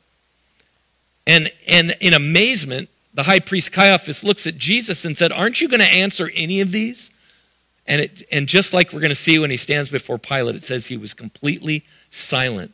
And, 1.25 1.51
and 1.67 1.95
in 2.01 2.13
amazement, 2.13 2.89
the 3.13 3.23
high 3.23 3.39
priest 3.39 3.71
Caiaphas 3.71 4.23
looks 4.23 4.47
at 4.47 4.57
Jesus 4.57 5.05
and 5.05 5.17
said, 5.17 5.31
Aren't 5.31 5.61
you 5.61 5.69
going 5.69 5.79
to 5.79 5.91
answer 5.91 6.29
any 6.33 6.61
of 6.61 6.71
these? 6.71 7.11
And, 7.85 8.01
it, 8.01 8.23
and 8.31 8.47
just 8.47 8.73
like 8.73 8.93
we're 8.93 9.01
going 9.01 9.09
to 9.09 9.15
see 9.15 9.39
when 9.39 9.51
he 9.51 9.57
stands 9.57 9.89
before 9.89 10.17
Pilate, 10.17 10.55
it 10.55 10.63
says 10.63 10.87
he 10.87 10.97
was 10.97 11.13
completely 11.13 11.83
silent 12.13 12.73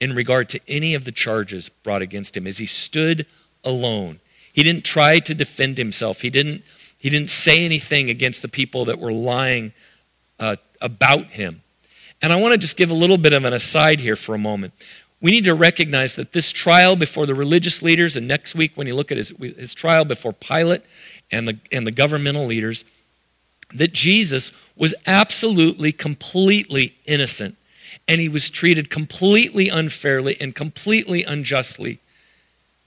in 0.00 0.14
regard 0.14 0.50
to 0.50 0.60
any 0.68 0.94
of 0.94 1.04
the 1.04 1.12
charges 1.12 1.68
brought 1.68 2.02
against 2.02 2.36
him 2.36 2.46
as 2.46 2.58
he 2.58 2.66
stood 2.66 3.26
alone. 3.64 4.20
He 4.52 4.62
didn't 4.62 4.84
try 4.84 5.18
to 5.20 5.34
defend 5.34 5.78
himself. 5.78 6.20
He 6.20 6.30
didn't, 6.30 6.62
he 6.98 7.10
didn't 7.10 7.30
say 7.30 7.64
anything 7.64 8.10
against 8.10 8.42
the 8.42 8.48
people 8.48 8.86
that 8.86 8.98
were 8.98 9.12
lying 9.12 9.72
uh, 10.38 10.56
about 10.80 11.26
him. 11.26 11.62
And 12.22 12.32
I 12.32 12.36
want 12.36 12.52
to 12.52 12.58
just 12.58 12.76
give 12.76 12.90
a 12.90 12.94
little 12.94 13.18
bit 13.18 13.32
of 13.32 13.44
an 13.44 13.52
aside 13.52 14.00
here 14.00 14.16
for 14.16 14.34
a 14.34 14.38
moment 14.38 14.72
we 15.20 15.30
need 15.30 15.44
to 15.44 15.54
recognize 15.54 16.16
that 16.16 16.32
this 16.32 16.52
trial 16.52 16.96
before 16.96 17.26
the 17.26 17.34
religious 17.34 17.82
leaders, 17.82 18.16
and 18.16 18.28
next 18.28 18.54
week 18.54 18.72
when 18.74 18.86
you 18.86 18.94
look 18.94 19.10
at 19.10 19.18
his, 19.18 19.30
his 19.40 19.74
trial 19.74 20.04
before 20.04 20.32
Pilate 20.32 20.82
and 21.30 21.48
the, 21.48 21.58
and 21.72 21.86
the 21.86 21.90
governmental 21.90 22.46
leaders, 22.46 22.84
that 23.74 23.92
Jesus 23.92 24.52
was 24.76 24.94
absolutely, 25.06 25.92
completely 25.92 26.94
innocent. 27.06 27.56
And 28.08 28.20
he 28.20 28.28
was 28.28 28.48
treated 28.48 28.90
completely 28.90 29.68
unfairly 29.68 30.36
and 30.40 30.54
completely 30.54 31.24
unjustly. 31.24 31.98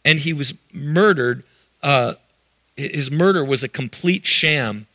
And 0.06 0.18
he 0.18 0.34
was 0.34 0.54
murdered. 0.72 1.44
Uh, 1.84 2.14
his 2.78 3.12
murder 3.12 3.44
was 3.44 3.64
a 3.64 3.68
complete 3.68 4.26
sham 4.26 4.88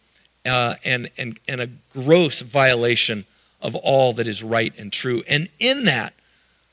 uh, 0.46 0.76
and, 0.84 1.10
and, 1.18 1.38
and 1.46 1.60
a 1.60 1.68
gross 1.92 2.40
violation 2.40 3.26
of 3.60 3.74
all 3.74 4.14
that 4.14 4.28
is 4.28 4.42
right 4.42 4.72
and 4.78 4.92
true. 4.92 5.22
And 5.26 5.48
in 5.58 5.84
that, 5.84 6.14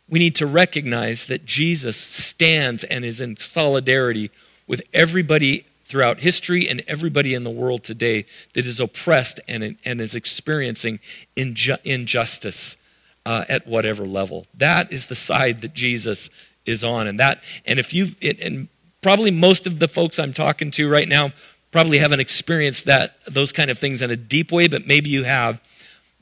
we 0.10 0.20
need 0.20 0.36
to 0.36 0.46
recognize 0.46 1.26
that 1.26 1.46
Jesus 1.46 1.98
stands 1.98 2.84
and 2.84 3.06
is 3.06 3.22
in 3.22 3.38
solidarity 3.38 4.30
with 4.68 4.82
everybody 4.94 5.66
throughout 5.86 6.20
history 6.20 6.70
and 6.70 6.84
everybody 6.88 7.34
in 7.34 7.44
the 7.44 7.50
world 7.50 7.84
today 7.84 8.26
that 8.54 8.66
is 8.66 8.80
oppressed 8.80 9.40
and, 9.48 9.78
and 9.84 10.02
is 10.02 10.16
experiencing 10.16 11.00
inju- 11.36 11.80
injustice 11.84 12.78
uh, 13.26 13.46
at 13.50 13.68
whatever 13.68 14.06
level. 14.06 14.46
That 14.56 14.92
is 14.92 15.06
the 15.06 15.16
side 15.16 15.62
that 15.62 15.74
Jesus 15.74 16.30
is 16.66 16.84
on, 16.84 17.08
and 17.08 17.20
that 17.20 17.42
and 17.66 17.80
if 17.80 17.94
you 17.94 18.10
and 18.22 18.68
probably 19.02 19.32
most 19.32 19.68
of 19.68 19.80
the 19.80 19.88
folks 19.88 20.20
I'm 20.20 20.34
talking 20.34 20.72
to 20.72 20.90
right 20.90 21.08
now 21.08 21.32
probably 21.72 21.98
haven't 21.98 22.20
experienced 22.20 22.86
that 22.86 23.16
those 23.26 23.52
kind 23.52 23.72
of 23.72 23.80
things 23.80 24.02
in 24.02 24.12
a 24.12 24.18
deep 24.18 24.52
way, 24.52 24.68
but 24.68 24.86
maybe 24.86 25.10
you 25.10 25.24
have. 25.24 25.60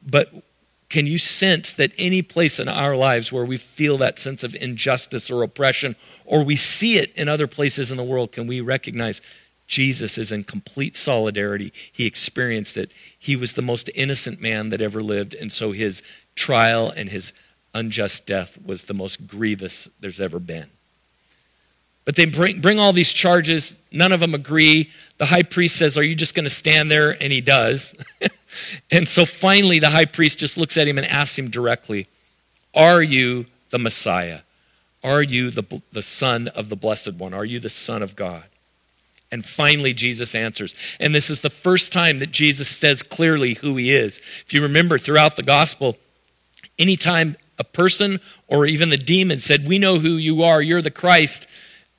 But 0.05 0.31
can 0.89 1.05
you 1.05 1.17
sense 1.17 1.73
that 1.73 1.91
any 1.97 2.21
place 2.21 2.59
in 2.59 2.67
our 2.67 2.95
lives 2.95 3.31
where 3.31 3.45
we 3.45 3.57
feel 3.57 3.97
that 3.99 4.17
sense 4.17 4.43
of 4.43 4.55
injustice 4.55 5.29
or 5.29 5.43
oppression, 5.43 5.95
or 6.25 6.43
we 6.43 6.55
see 6.55 6.97
it 6.97 7.15
in 7.15 7.29
other 7.29 7.47
places 7.47 7.91
in 7.91 7.97
the 7.97 8.03
world, 8.03 8.31
can 8.31 8.47
we 8.47 8.62
recognize 8.62 9.21
Jesus 9.67 10.17
is 10.17 10.31
in 10.31 10.43
complete 10.43 10.95
solidarity? 10.95 11.73
He 11.91 12.07
experienced 12.07 12.77
it. 12.77 12.91
He 13.19 13.35
was 13.35 13.53
the 13.53 13.62
most 13.62 13.89
innocent 13.93 14.41
man 14.41 14.69
that 14.69 14.81
ever 14.81 15.03
lived, 15.03 15.35
and 15.35 15.51
so 15.51 15.71
his 15.71 16.01
trial 16.39 16.89
and 16.89 17.08
his 17.08 17.34
unjust 17.73 18.25
death 18.25 18.58
was 18.65 18.86
the 18.86 18.93
most 18.93 19.28
grievous 19.28 19.88
there's 19.99 20.19
ever 20.19 20.39
been. 20.39 20.67
But 22.06 22.15
they 22.15 22.25
bring, 22.25 22.62
bring 22.62 22.80
all 22.80 22.93
these 22.93 23.13
charges. 23.13 23.75
None 23.91 24.12
of 24.12 24.19
them 24.19 24.34
agree. 24.34 24.89
The 25.17 25.28
high 25.28 25.43
priest 25.43 25.75
says, 25.75 25.97
Are 25.97 26.04
you 26.04 26.15
just 26.15 26.34
going 26.34 26.45
to 26.45 26.49
stand 26.49 26.89
there? 26.89 27.12
And 27.12 27.32
he 27.32 27.41
does. 27.41 27.93
and 28.91 29.08
so 29.08 29.25
finally, 29.25 29.78
the 29.78 29.89
high 29.89 30.06
priest 30.06 30.39
just 30.39 30.58
looks 30.58 30.78
at 30.78 30.88
him 30.88 30.97
and 30.97 31.06
asks 31.06 31.38
him 31.38 31.52
directly, 31.52 32.08
Are 32.73 33.04
you 33.04 33.45
the 33.69 33.78
Messiah? 33.78 34.39
Are 35.04 35.21
you 35.21 35.52
the, 35.52 35.82
the 35.91 36.02
Son 36.02 36.47
of 36.47 36.69
the 36.69 36.75
Blessed 36.75 37.13
One? 37.13 37.34
Are 37.34 37.45
you 37.45 37.60
the 37.60 37.69
Son 37.69 38.02
of 38.02 38.15
God? 38.15 38.43
And 39.32 39.45
finally, 39.45 39.93
Jesus 39.93 40.34
answers. 40.34 40.75
And 40.99 41.13
this 41.13 41.30
is 41.30 41.41
the 41.41 41.52
first 41.52 41.93
time 41.93 42.19
that 42.19 42.32
Jesus 42.32 42.67
says 42.67 43.04
clearly 43.04 43.54
who 43.54 43.78
he 43.78 43.93
is. 43.93 44.19
If 44.47 44.54
you 44.54 44.63
remember 44.63 44.97
throughout 44.97 45.36
the 45.36 45.43
gospel, 45.43 45.95
anytime 46.79 47.37
a 47.59 47.63
person 47.63 48.19
or 48.47 48.65
even 48.65 48.89
the 48.89 48.97
demon 48.97 49.39
said, 49.39 49.67
We 49.67 49.77
know 49.77 49.99
who 49.99 50.15
you 50.15 50.43
are, 50.43 50.61
you're 50.61 50.81
the 50.81 50.89
Christ, 50.89 51.45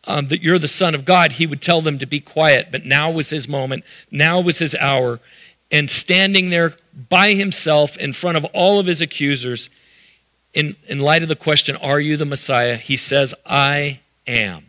um, 0.04 0.28
that 0.28 0.42
you're 0.42 0.58
the 0.58 0.68
Son 0.68 0.94
of 0.94 1.04
God, 1.04 1.30
he 1.30 1.46
would 1.46 1.60
tell 1.60 1.82
them 1.82 1.98
to 1.98 2.06
be 2.06 2.20
quiet. 2.20 2.68
But 2.72 2.86
now 2.86 3.10
was 3.10 3.28
his 3.28 3.46
moment. 3.46 3.84
Now 4.10 4.40
was 4.40 4.58
his 4.58 4.74
hour. 4.74 5.20
And 5.70 5.90
standing 5.90 6.50
there 6.50 6.74
by 7.08 7.34
himself 7.34 7.96
in 7.96 8.12
front 8.12 8.38
of 8.38 8.44
all 8.46 8.80
of 8.80 8.86
his 8.86 9.02
accusers, 9.02 9.68
in, 10.52 10.74
in 10.88 10.98
light 10.98 11.22
of 11.22 11.28
the 11.28 11.36
question, 11.36 11.76
Are 11.76 12.00
you 12.00 12.16
the 12.16 12.24
Messiah? 12.24 12.76
He 12.76 12.96
says, 12.96 13.34
I 13.44 14.00
am. 14.26 14.64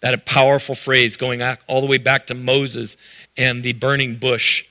That 0.00 0.14
a 0.14 0.18
powerful 0.18 0.76
phrase 0.76 1.16
going 1.16 1.42
all 1.66 1.80
the 1.80 1.88
way 1.88 1.98
back 1.98 2.28
to 2.28 2.34
Moses 2.34 2.96
and 3.36 3.62
the 3.62 3.72
burning 3.72 4.16
bush, 4.16 4.64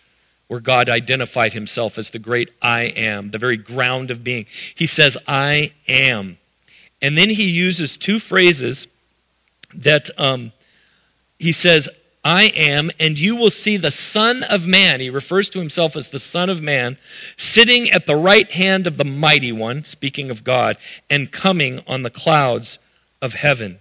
where 0.48 0.60
God 0.60 0.90
identified 0.90 1.54
himself 1.54 1.98
as 1.98 2.10
the 2.10 2.20
great 2.20 2.52
I 2.62 2.84
am, 2.84 3.32
the 3.32 3.38
very 3.38 3.58
ground 3.58 4.12
of 4.12 4.24
being. 4.24 4.46
He 4.76 4.88
says, 4.88 5.18
I 5.28 5.72
am. 5.88 6.38
And 7.02 7.18
then 7.18 7.30
he 7.30 7.50
uses 7.50 7.98
two 7.98 8.20
phrases 8.20 8.88
that 9.76 10.10
um, 10.18 10.52
he 11.38 11.52
says, 11.52 11.90
I 12.24 12.52
am, 12.58 12.92
and 13.00 13.18
you 13.18 13.38
will 13.38 13.52
see 13.52 13.78
the 13.78 13.92
Son 13.92 14.44
of 14.44 14.66
Man. 14.66 15.00
He 15.00 15.10
refers 15.10 15.50
to 15.52 15.60
himself 15.60 15.96
as 15.96 16.10
the 16.10 16.20
Son 16.20 16.50
of 16.50 16.62
Man, 16.62 16.98
sitting 17.38 17.92
at 17.92 18.06
the 18.06 18.16
right 18.16 18.50
hand 18.52 18.88
of 18.88 18.98
the 18.98 19.06
Mighty 19.06 19.54
One, 19.54 19.86
speaking 19.86 20.30
of 20.30 20.44
God, 20.44 20.78
and 21.10 21.32
coming 21.32 21.82
on 21.88 22.04
the 22.04 22.10
clouds 22.10 22.80
of 23.22 23.34
heaven. 23.34 23.80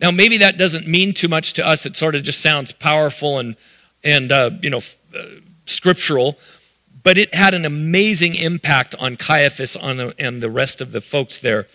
Now, 0.00 0.10
maybe 0.10 0.38
that 0.38 0.58
doesn't 0.58 0.88
mean 0.88 1.14
too 1.14 1.28
much 1.28 1.52
to 1.54 1.66
us. 1.66 1.86
It 1.86 1.96
sort 1.96 2.16
of 2.16 2.24
just 2.24 2.40
sounds 2.40 2.72
powerful 2.72 3.38
and, 3.38 3.54
and 4.02 4.32
uh, 4.32 4.50
you 4.60 4.70
know, 4.70 4.80
uh, 5.16 5.24
scriptural, 5.66 6.38
but 7.02 7.18
it 7.18 7.34
had 7.34 7.54
an 7.54 7.64
amazing 7.64 8.34
impact 8.34 8.94
on 8.98 9.16
Caiaphas 9.16 9.76
on 9.76 10.12
and 10.18 10.42
the 10.42 10.50
rest 10.50 10.80
of 10.80 10.92
the 10.92 11.00
folks 11.00 11.38
there 11.38 11.66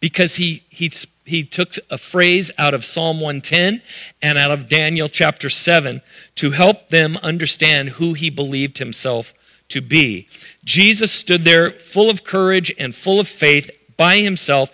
because 0.00 0.36
he, 0.36 0.62
he, 0.68 0.92
he 1.24 1.44
took 1.44 1.74
a 1.90 1.98
phrase 1.98 2.50
out 2.58 2.74
of 2.74 2.84
Psalm 2.84 3.20
110 3.20 3.82
and 4.22 4.38
out 4.38 4.50
of 4.50 4.68
Daniel 4.68 5.08
chapter 5.08 5.48
7 5.48 6.00
to 6.36 6.50
help 6.50 6.88
them 6.88 7.16
understand 7.22 7.88
who 7.88 8.14
he 8.14 8.30
believed 8.30 8.78
himself 8.78 9.34
to 9.68 9.80
be. 9.80 10.28
Jesus 10.64 11.12
stood 11.12 11.44
there 11.44 11.72
full 11.72 12.10
of 12.10 12.24
courage 12.24 12.72
and 12.78 12.94
full 12.94 13.20
of 13.20 13.28
faith 13.28 13.70
by 13.96 14.18
himself, 14.18 14.70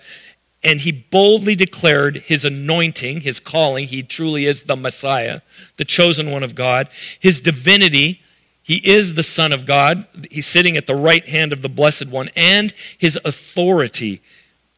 and 0.63 0.79
he 0.79 0.93
boldly 0.93 1.55
declared 1.55 2.17
his 2.17 2.45
anointing, 2.45 3.21
his 3.21 3.41
calling. 3.41 3.87
He 3.87 4.03
truly 4.03 4.47
is 4.47 4.63
the 4.63 4.77
Messiah, 4.77 5.41
the 5.77 5.85
chosen 5.85 6.31
one 6.31 6.43
of 6.43 6.55
God, 6.55 6.89
his 7.21 7.41
divinity. 7.41 8.21
He 8.65 8.77
is 8.77 9.13
the 9.13 9.23
Son 9.23 9.53
of 9.53 9.67
God. 9.67 10.07
He's 10.31 10.47
sitting 10.47 10.79
at 10.79 10.87
the 10.87 10.97
right 10.97 11.27
hand 11.29 11.53
of 11.53 11.61
the 11.61 11.69
Blessed 11.69 12.09
One, 12.09 12.31
and 12.35 12.73
his 12.97 13.19
authority 13.23 14.23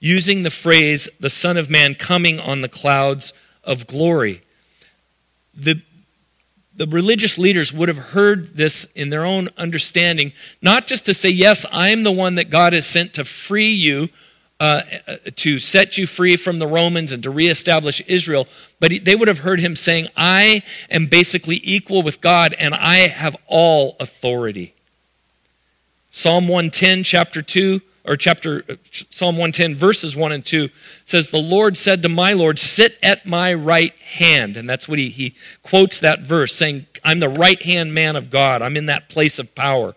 using 0.00 0.42
the 0.42 0.50
phrase, 0.50 1.08
the 1.20 1.30
Son 1.30 1.56
of 1.56 1.70
Man 1.70 1.94
coming 1.94 2.40
on 2.40 2.60
the 2.60 2.68
clouds 2.68 3.32
of 3.62 3.86
glory. 3.86 4.42
The, 5.54 5.80
the 6.74 6.88
religious 6.88 7.38
leaders 7.38 7.72
would 7.72 7.88
have 7.88 7.96
heard 7.96 8.56
this 8.56 8.88
in 8.96 9.08
their 9.08 9.24
own 9.24 9.50
understanding, 9.56 10.32
not 10.60 10.88
just 10.88 11.06
to 11.06 11.14
say, 11.14 11.28
Yes, 11.28 11.64
I'm 11.70 12.02
the 12.02 12.10
one 12.12 12.34
that 12.34 12.50
God 12.50 12.72
has 12.72 12.86
sent 12.86 13.14
to 13.14 13.24
free 13.24 13.72
you, 13.72 14.08
uh, 14.58 14.82
to 15.36 15.58
set 15.58 15.98
you 15.98 16.06
free 16.06 16.36
from 16.36 16.58
the 16.58 16.66
Romans 16.66 17.12
and 17.12 17.22
to 17.24 17.30
reestablish 17.30 18.00
Israel, 18.06 18.46
but 18.80 18.92
they 19.04 19.14
would 19.14 19.28
have 19.28 19.38
heard 19.38 19.60
him 19.60 19.76
saying, 19.76 20.08
I 20.16 20.62
am 20.90 21.06
basically 21.06 21.60
equal 21.62 22.02
with 22.02 22.20
God 22.20 22.54
and 22.58 22.74
I 22.74 23.08
have 23.08 23.36
all 23.46 23.96
authority. 24.00 24.74
Psalm 26.10 26.48
110, 26.48 27.04
chapter 27.04 27.42
2, 27.42 27.80
or 28.06 28.16
chapter 28.16 28.64
Psalm 29.10 29.36
110 29.36 29.74
verses 29.74 30.16
1 30.16 30.32
and 30.32 30.44
2 30.44 30.68
says 31.04 31.30
the 31.30 31.38
Lord 31.38 31.76
said 31.76 32.02
to 32.02 32.08
my 32.08 32.34
Lord 32.34 32.58
sit 32.58 32.96
at 33.02 33.26
my 33.26 33.54
right 33.54 33.94
hand 33.96 34.56
and 34.56 34.70
that's 34.70 34.88
what 34.88 34.98
he 34.98 35.08
he 35.08 35.34
quotes 35.62 36.00
that 36.00 36.20
verse 36.20 36.54
saying 36.54 36.86
I'm 37.04 37.20
the 37.20 37.28
right 37.28 37.60
hand 37.60 37.94
man 37.94 38.16
of 38.16 38.30
God. 38.30 38.62
I'm 38.62 38.76
in 38.76 38.86
that 38.86 39.08
place 39.08 39.38
of 39.38 39.54
power. 39.54 39.94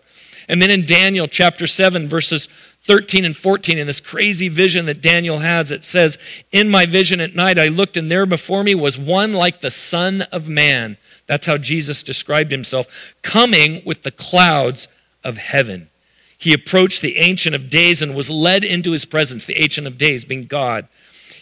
And 0.48 0.60
then 0.60 0.70
in 0.70 0.86
Daniel 0.86 1.28
chapter 1.28 1.66
7 1.66 2.08
verses 2.08 2.48
13 2.82 3.24
and 3.24 3.36
14 3.36 3.78
in 3.78 3.86
this 3.86 4.00
crazy 4.00 4.48
vision 4.48 4.86
that 4.86 5.02
Daniel 5.02 5.38
has 5.38 5.70
it 5.70 5.84
says 5.84 6.18
in 6.50 6.68
my 6.68 6.86
vision 6.86 7.20
at 7.20 7.34
night 7.34 7.58
I 7.58 7.68
looked 7.68 7.96
and 7.96 8.10
there 8.10 8.26
before 8.26 8.64
me 8.64 8.74
was 8.74 8.98
one 8.98 9.32
like 9.32 9.60
the 9.60 9.70
son 9.70 10.22
of 10.32 10.48
man 10.48 10.96
that's 11.26 11.46
how 11.46 11.58
Jesus 11.58 12.02
described 12.02 12.50
himself 12.50 12.86
coming 13.22 13.82
with 13.84 14.02
the 14.02 14.10
clouds 14.10 14.88
of 15.22 15.36
heaven 15.36 15.90
he 16.40 16.54
approached 16.54 17.02
the 17.02 17.18
Ancient 17.18 17.54
of 17.54 17.68
Days 17.68 18.00
and 18.00 18.16
was 18.16 18.30
led 18.30 18.64
into 18.64 18.92
his 18.92 19.04
presence, 19.04 19.44
the 19.44 19.60
Ancient 19.60 19.86
of 19.86 19.98
Days 19.98 20.24
being 20.24 20.46
God. 20.46 20.88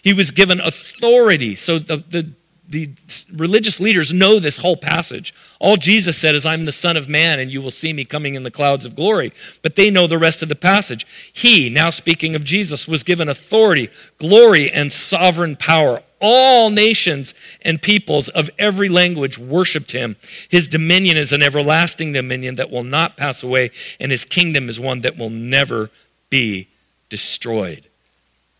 He 0.02 0.12
was 0.12 0.32
given 0.32 0.58
authority. 0.58 1.54
So 1.54 1.78
the, 1.78 1.98
the, 1.98 2.28
the 2.68 2.90
religious 3.34 3.80
leaders 3.80 4.12
know 4.12 4.38
this 4.38 4.58
whole 4.58 4.76
passage. 4.76 5.34
All 5.58 5.76
Jesus 5.76 6.18
said 6.18 6.34
is, 6.34 6.44
I'm 6.44 6.66
the 6.66 6.72
Son 6.72 6.96
of 6.96 7.08
Man, 7.08 7.40
and 7.40 7.50
you 7.50 7.62
will 7.62 7.70
see 7.70 7.92
me 7.92 8.04
coming 8.04 8.34
in 8.34 8.42
the 8.42 8.50
clouds 8.50 8.84
of 8.84 8.94
glory. 8.94 9.32
But 9.62 9.74
they 9.74 9.90
know 9.90 10.06
the 10.06 10.18
rest 10.18 10.42
of 10.42 10.48
the 10.48 10.54
passage. 10.54 11.06
He, 11.32 11.70
now 11.70 11.90
speaking 11.90 12.34
of 12.34 12.44
Jesus, 12.44 12.86
was 12.86 13.04
given 13.04 13.28
authority, 13.28 13.88
glory, 14.18 14.70
and 14.70 14.92
sovereign 14.92 15.56
power 15.56 16.02
all 16.20 16.70
nations 16.70 17.34
and 17.62 17.80
peoples 17.80 18.28
of 18.28 18.50
every 18.58 18.88
language 18.88 19.38
worshiped 19.38 19.92
him. 19.92 20.16
His 20.48 20.68
dominion 20.68 21.16
is 21.16 21.32
an 21.32 21.42
everlasting 21.42 22.12
dominion 22.12 22.56
that 22.56 22.70
will 22.70 22.84
not 22.84 23.16
pass 23.16 23.42
away, 23.42 23.70
and 24.00 24.10
his 24.10 24.24
kingdom 24.24 24.68
is 24.68 24.80
one 24.80 25.02
that 25.02 25.16
will 25.16 25.30
never 25.30 25.90
be 26.30 26.68
destroyed. 27.08 27.86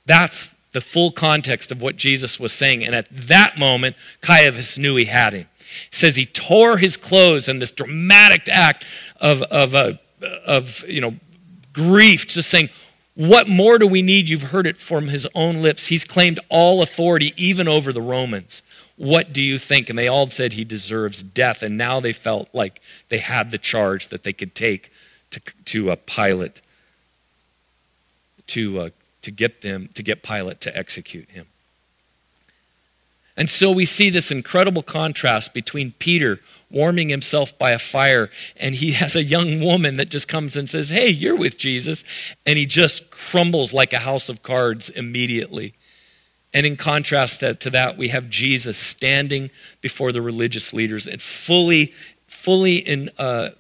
That's 0.07 0.51
the 0.73 0.81
full 0.81 1.11
context 1.11 1.73
of 1.73 1.81
what 1.81 1.97
Jesus 1.97 2.39
was 2.39 2.53
saying. 2.53 2.85
And 2.85 2.95
at 2.95 3.09
that 3.29 3.59
moment, 3.59 3.97
Caiaphas 4.21 4.79
knew 4.79 4.97
he 4.97 5.05
had 5.05 5.33
him. 5.33 5.47
Says 5.91 6.17
he 6.17 6.27
tore 6.27 6.77
his 6.77 6.97
clothes 6.97 7.49
in 7.49 7.59
this 7.59 7.71
dramatic 7.71 8.49
act 8.49 8.85
of, 9.21 9.43
of, 9.43 9.75
uh, 9.75 9.93
of 10.47 10.85
you 10.89 11.01
know, 11.01 11.15
grief, 11.73 12.27
just 12.27 12.51
saying, 12.51 12.71
what 13.15 13.49
more 13.49 13.79
do 13.79 13.87
we 13.87 14.03
need? 14.03 14.29
You've 14.29 14.43
heard 14.43 14.67
it 14.67 14.77
from 14.77 15.09
his 15.09 15.27
own 15.35 15.61
lips. 15.61 15.87
He's 15.87 16.05
claimed 16.05 16.39
all 16.49 16.83
authority, 16.83 17.35
even 17.37 17.67
over 17.67 17.93
the 17.93 18.01
Romans. 18.01 18.63
What 18.97 19.33
do 19.33 19.43
you 19.43 19.59
think? 19.59 19.91
And 19.91 19.99
they 19.99 20.09
all 20.09 20.29
said 20.29 20.53
he 20.53 20.65
deserves 20.65 21.23
death. 21.23 21.63
And 21.63 21.77
now 21.77 22.01
they 22.01 22.13
felt 22.13 22.49
like 22.53 22.81
they 23.09 23.19
had 23.19 23.51
the 23.51 23.59
charge 23.59 24.09
that 24.09 24.23
they 24.23 24.33
could 24.33 24.55
take 24.55 24.93
to, 25.31 25.41
to 25.67 25.91
a 25.91 25.97
Pilate 25.97 26.61
to, 28.49 28.81
uh, 28.81 28.91
to 29.23 29.31
get 29.31 29.61
them 29.61 29.89
to 29.95 30.03
get 30.03 30.23
Pilate 30.23 30.63
to 30.63 30.77
execute 30.77 31.31
him. 31.31 31.47
And 33.39 33.49
so 33.49 33.71
we 33.71 33.85
see 33.85 34.11
this 34.11 34.33
incredible 34.33 34.83
contrast 34.83 35.55
between 35.55 35.93
Peter 35.93 36.41
warming 36.71 37.09
himself 37.09 37.57
by 37.57 37.71
a 37.71 37.79
fire, 37.79 38.31
and 38.57 38.75
he 38.75 38.93
has 38.93 39.15
a 39.15 39.23
young 39.23 39.61
woman 39.61 39.99
that 39.99 40.09
just 40.09 40.27
comes 40.27 40.57
and 40.57 40.69
says, 40.69 40.89
Hey, 40.89 41.11
you're 41.11 41.37
with 41.37 41.57
Jesus. 41.57 42.05
And 42.45 42.59
he 42.59 42.67
just 42.67 43.11
crumbles 43.11 43.73
like 43.73 43.93
a 43.93 43.99
house 44.01 44.29
of 44.29 44.43
cards 44.43 44.91
immediately. 44.91 45.75
And 46.53 46.67
in 46.67 46.77
contrast 46.77 47.41
to 47.41 47.71
that, 47.71 47.97
we 47.97 48.09
have 48.09 48.29
Jesus 48.29 48.77
standing 48.77 49.51
before 49.83 50.11
the 50.11 50.23
religious 50.23 50.73
leaders 50.73 51.07
and 51.07 51.23
fully, 51.23 51.95
fully 52.27 52.77
in, 52.77 53.11
uh, 53.19 53.51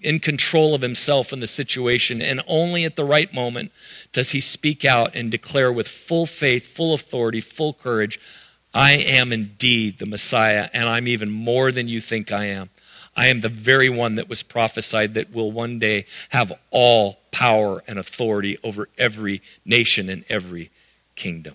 in 0.00 0.20
control 0.20 0.74
of 0.74 0.82
himself 0.82 1.32
in 1.32 1.40
the 1.40 1.46
situation. 1.46 2.22
And 2.22 2.42
only 2.46 2.84
at 2.84 2.96
the 2.96 3.04
right 3.04 3.32
moment 3.32 3.72
does 4.12 4.30
he 4.30 4.40
speak 4.40 4.84
out 4.84 5.14
and 5.14 5.30
declare 5.30 5.72
with 5.72 5.88
full 5.88 6.26
faith, 6.26 6.66
full 6.66 6.94
authority, 6.94 7.40
full 7.40 7.72
courage, 7.72 8.20
I 8.74 8.92
am 8.92 9.32
indeed 9.32 9.98
the 9.98 10.06
Messiah, 10.06 10.68
and 10.70 10.86
I'm 10.86 11.08
even 11.08 11.30
more 11.30 11.72
than 11.72 11.88
you 11.88 12.02
think 12.02 12.30
I 12.30 12.46
am. 12.46 12.68
I 13.16 13.28
am 13.28 13.40
the 13.40 13.48
very 13.48 13.88
one 13.88 14.16
that 14.16 14.28
was 14.28 14.42
prophesied 14.42 15.14
that 15.14 15.32
will 15.32 15.50
one 15.50 15.78
day 15.78 16.04
have 16.28 16.52
all 16.70 17.18
power 17.30 17.82
and 17.88 17.98
authority 17.98 18.58
over 18.62 18.90
every 18.98 19.40
nation 19.64 20.10
and 20.10 20.26
every 20.28 20.70
kingdom. 21.14 21.54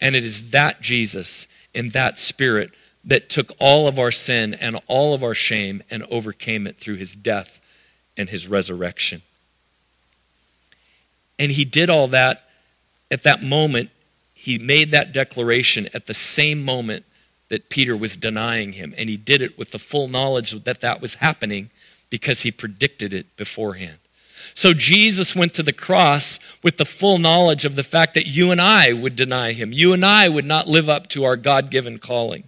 And 0.00 0.14
it 0.14 0.24
is 0.24 0.50
that 0.50 0.80
Jesus 0.80 1.48
in 1.74 1.90
that 1.90 2.20
spirit 2.20 2.70
that 3.04 3.28
took 3.28 3.52
all 3.58 3.88
of 3.88 3.98
our 3.98 4.12
sin 4.12 4.54
and 4.54 4.80
all 4.86 5.14
of 5.14 5.24
our 5.24 5.34
shame 5.34 5.82
and 5.90 6.04
overcame 6.10 6.66
it 6.66 6.78
through 6.78 6.96
his 6.96 7.14
death 7.14 7.60
and 8.16 8.28
his 8.28 8.46
resurrection. 8.46 9.22
And 11.38 11.50
he 11.50 11.64
did 11.64 11.88
all 11.88 12.08
that 12.08 12.42
at 13.10 13.24
that 13.24 13.42
moment 13.42 13.90
he 14.34 14.58
made 14.58 14.92
that 14.92 15.12
declaration 15.12 15.90
at 15.92 16.06
the 16.06 16.14
same 16.14 16.64
moment 16.64 17.04
that 17.48 17.68
Peter 17.68 17.94
was 17.94 18.16
denying 18.16 18.72
him. 18.72 18.94
And 18.96 19.08
he 19.08 19.18
did 19.18 19.42
it 19.42 19.58
with 19.58 19.70
the 19.70 19.78
full 19.78 20.08
knowledge 20.08 20.52
that 20.64 20.80
that 20.80 21.02
was 21.02 21.14
happening 21.14 21.68
because 22.08 22.40
he 22.40 22.50
predicted 22.50 23.12
it 23.12 23.36
beforehand. 23.36 23.98
So 24.54 24.72
Jesus 24.72 25.36
went 25.36 25.54
to 25.54 25.62
the 25.62 25.74
cross 25.74 26.40
with 26.62 26.78
the 26.78 26.86
full 26.86 27.18
knowledge 27.18 27.66
of 27.66 27.76
the 27.76 27.82
fact 27.82 28.14
that 28.14 28.26
you 28.26 28.50
and 28.50 28.60
I 28.60 28.92
would 28.92 29.14
deny 29.14 29.52
him. 29.52 29.72
You 29.72 29.92
and 29.92 30.04
I 30.04 30.28
would 30.28 30.46
not 30.46 30.66
live 30.66 30.88
up 30.88 31.08
to 31.08 31.24
our 31.24 31.36
God 31.36 31.70
given 31.70 31.98
calling. 31.98 32.44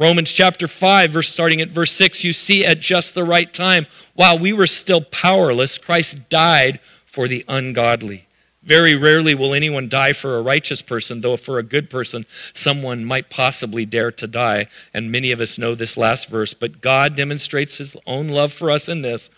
Romans 0.00 0.32
chapter 0.32 0.66
5, 0.66 1.10
verse 1.10 1.28
starting 1.28 1.60
at 1.60 1.68
verse 1.68 1.92
6, 1.92 2.24
you 2.24 2.32
see 2.32 2.64
at 2.64 2.80
just 2.80 3.14
the 3.14 3.22
right 3.22 3.52
time, 3.52 3.86
while 4.14 4.38
we 4.38 4.54
were 4.54 4.66
still 4.66 5.02
powerless, 5.02 5.76
Christ 5.76 6.30
died 6.30 6.80
for 7.04 7.28
the 7.28 7.44
ungodly. 7.46 8.26
Very 8.62 8.94
rarely 8.94 9.34
will 9.34 9.52
anyone 9.52 9.90
die 9.90 10.14
for 10.14 10.38
a 10.38 10.42
righteous 10.42 10.80
person, 10.80 11.20
though 11.20 11.36
for 11.36 11.58
a 11.58 11.62
good 11.62 11.90
person, 11.90 12.24
someone 12.54 13.04
might 13.04 13.28
possibly 13.28 13.84
dare 13.84 14.10
to 14.12 14.26
die. 14.26 14.68
And 14.94 15.12
many 15.12 15.32
of 15.32 15.42
us 15.42 15.58
know 15.58 15.74
this 15.74 15.98
last 15.98 16.30
verse. 16.30 16.54
But 16.54 16.80
God 16.80 17.14
demonstrates 17.14 17.76
his 17.76 17.94
own 18.06 18.28
love 18.28 18.54
for 18.54 18.70
us 18.70 18.88
in 18.88 19.02
this 19.02 19.28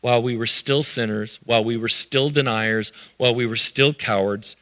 while 0.00 0.20
we 0.20 0.36
were 0.36 0.46
still 0.46 0.82
sinners, 0.82 1.38
while 1.44 1.62
we 1.62 1.76
were 1.76 1.88
still 1.88 2.28
deniers, 2.28 2.92
while 3.18 3.36
we 3.36 3.46
were 3.46 3.54
still 3.54 3.94
cowards, 3.94 4.56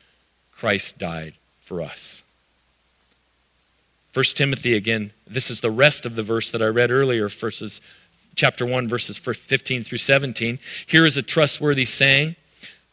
Christ 0.53 0.99
died 0.99 1.33
for 1.61 1.81
us. 1.81 2.23
1 4.17 4.25
Timothy 4.35 4.77
again, 4.77 5.13
this 5.27 5.51
is 5.51 5.61
the 5.61 5.71
rest 5.71 6.07
of 6.07 6.17
the 6.17 6.23
verse 6.23 6.53
that 6.53 6.63
I 6.63 6.69
read 6.69 6.91
earlier, 6.91 7.29
verses 7.29 7.83
chapter 8.35 8.65
1 8.65 8.89
verses 8.89 9.19
15 9.19 9.83
through 9.83 9.99
17. 9.99 10.59
Here 10.87 11.05
is 11.05 11.19
a 11.19 11.23
trustworthy 11.23 11.85
saying 11.85 12.35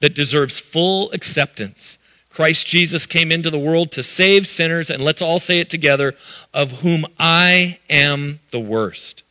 that 0.01 0.15
deserves 0.15 0.59
full 0.59 1.13
acceptance. 1.13 1.97
Christ 2.29 2.67
Jesus 2.67 3.05
came 3.05 3.31
into 3.31 3.49
the 3.49 3.57
world 3.57 3.93
to 3.93 4.03
save 4.03 4.49
sinners, 4.49 4.89
and 4.89 5.01
let's 5.01 5.21
all 5.21 5.39
say 5.39 5.61
it 5.61 5.69
together, 5.69 6.13
of 6.53 6.73
whom 6.73 7.05
I 7.17 7.79
am 7.89 8.41
the 8.51 8.59
worst. 8.59 9.23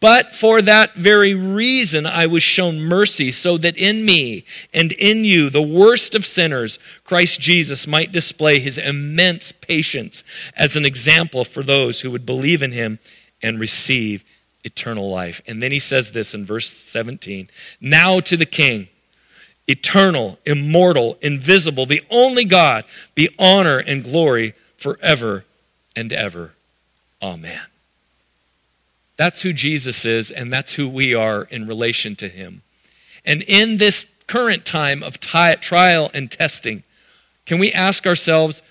But 0.00 0.34
for 0.34 0.60
that 0.62 0.94
very 0.96 1.34
reason 1.34 2.06
I 2.06 2.26
was 2.26 2.42
shown 2.42 2.80
mercy, 2.80 3.30
so 3.30 3.56
that 3.58 3.76
in 3.76 4.04
me 4.04 4.44
and 4.74 4.90
in 4.92 5.24
you, 5.24 5.48
the 5.48 5.62
worst 5.62 6.16
of 6.16 6.26
sinners, 6.26 6.80
Christ 7.04 7.40
Jesus 7.40 7.86
might 7.86 8.10
display 8.10 8.58
his 8.58 8.78
immense 8.78 9.52
patience 9.52 10.24
as 10.56 10.74
an 10.74 10.84
example 10.84 11.44
for 11.44 11.62
those 11.62 12.00
who 12.00 12.10
would 12.10 12.26
believe 12.26 12.62
in 12.62 12.72
him 12.72 12.98
and 13.42 13.60
receive 13.60 14.24
eternal 14.64 15.08
life. 15.08 15.40
And 15.46 15.62
then 15.62 15.70
he 15.70 15.78
says 15.78 16.10
this 16.10 16.34
in 16.34 16.44
verse 16.44 16.68
17 16.68 17.48
Now 17.80 18.18
to 18.20 18.36
the 18.36 18.46
King 18.46 18.88
eternal, 19.68 20.38
immortal, 20.44 21.18
invisible, 21.22 21.86
the 21.86 22.02
only 22.10 22.44
God, 22.44 22.84
be 23.14 23.28
honor 23.38 23.78
and 23.78 24.02
glory 24.04 24.54
forever 24.78 25.44
and 25.94 26.12
ever. 26.12 26.52
Amen. 27.22 27.60
That's 29.16 29.40
who 29.40 29.52
Jesus 29.52 30.04
is, 30.04 30.30
and 30.30 30.52
that's 30.52 30.74
who 30.74 30.88
we 30.88 31.14
are 31.14 31.42
in 31.42 31.66
relation 31.66 32.16
to 32.16 32.28
him. 32.28 32.62
And 33.24 33.42
in 33.42 33.78
this 33.78 34.06
current 34.26 34.64
time 34.64 35.02
of 35.02 35.18
trial 35.20 36.10
and 36.12 36.30
testing, 36.30 36.82
can 37.46 37.58
we 37.58 37.72
ask 37.72 38.06
ourselves, 38.06 38.62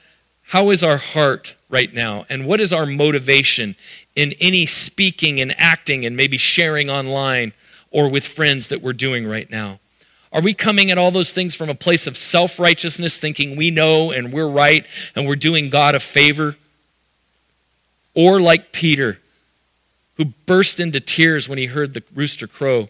how 0.44 0.70
is 0.70 0.84
our 0.84 0.98
heart 0.98 1.56
right 1.70 1.92
now? 1.92 2.26
And 2.30 2.46
what 2.46 2.60
is 2.60 2.72
our 2.74 2.86
motivation 2.86 3.76
in 4.16 4.34
any 4.40 4.68
speaking 4.68 5.42
and 5.42 5.56
acting 5.60 6.06
and 6.06 6.16
maybe 6.16 6.38
sharing 6.38 6.90
online 6.90 7.54
or 7.90 8.10
with 8.10 8.26
friends 8.26 8.68
that 8.68 8.82
we're 8.82 8.94
doing 8.94 9.28
right 9.28 9.50
now? 9.50 9.80
Are 10.32 10.42
we 10.42 10.54
coming 10.54 10.92
at 10.92 10.98
all 10.98 11.12
those 11.12 11.32
things 11.32 11.56
from 11.56 11.70
a 11.70 11.76
place 11.76 12.08
of 12.08 12.18
self 12.18 12.60
righteousness, 12.60 13.18
thinking 13.18 13.56
we 13.56 13.72
know 13.72 14.12
and 14.12 14.34
we're 14.34 14.50
right 14.50 14.86
and 15.16 15.28
we're 15.28 15.38
doing 15.38 15.70
God 15.70 15.96
a 15.96 16.00
favor? 16.00 16.56
Or 18.14 18.42
like 18.42 18.72
Peter, 18.72 19.18
who 20.17 20.25
burst 20.45 20.80
into 20.80 20.99
tears 20.99 21.47
when 21.47 21.58
he 21.58 21.65
heard 21.65 21.93
the 21.93 22.04
rooster 22.13 22.47
crow, 22.47 22.89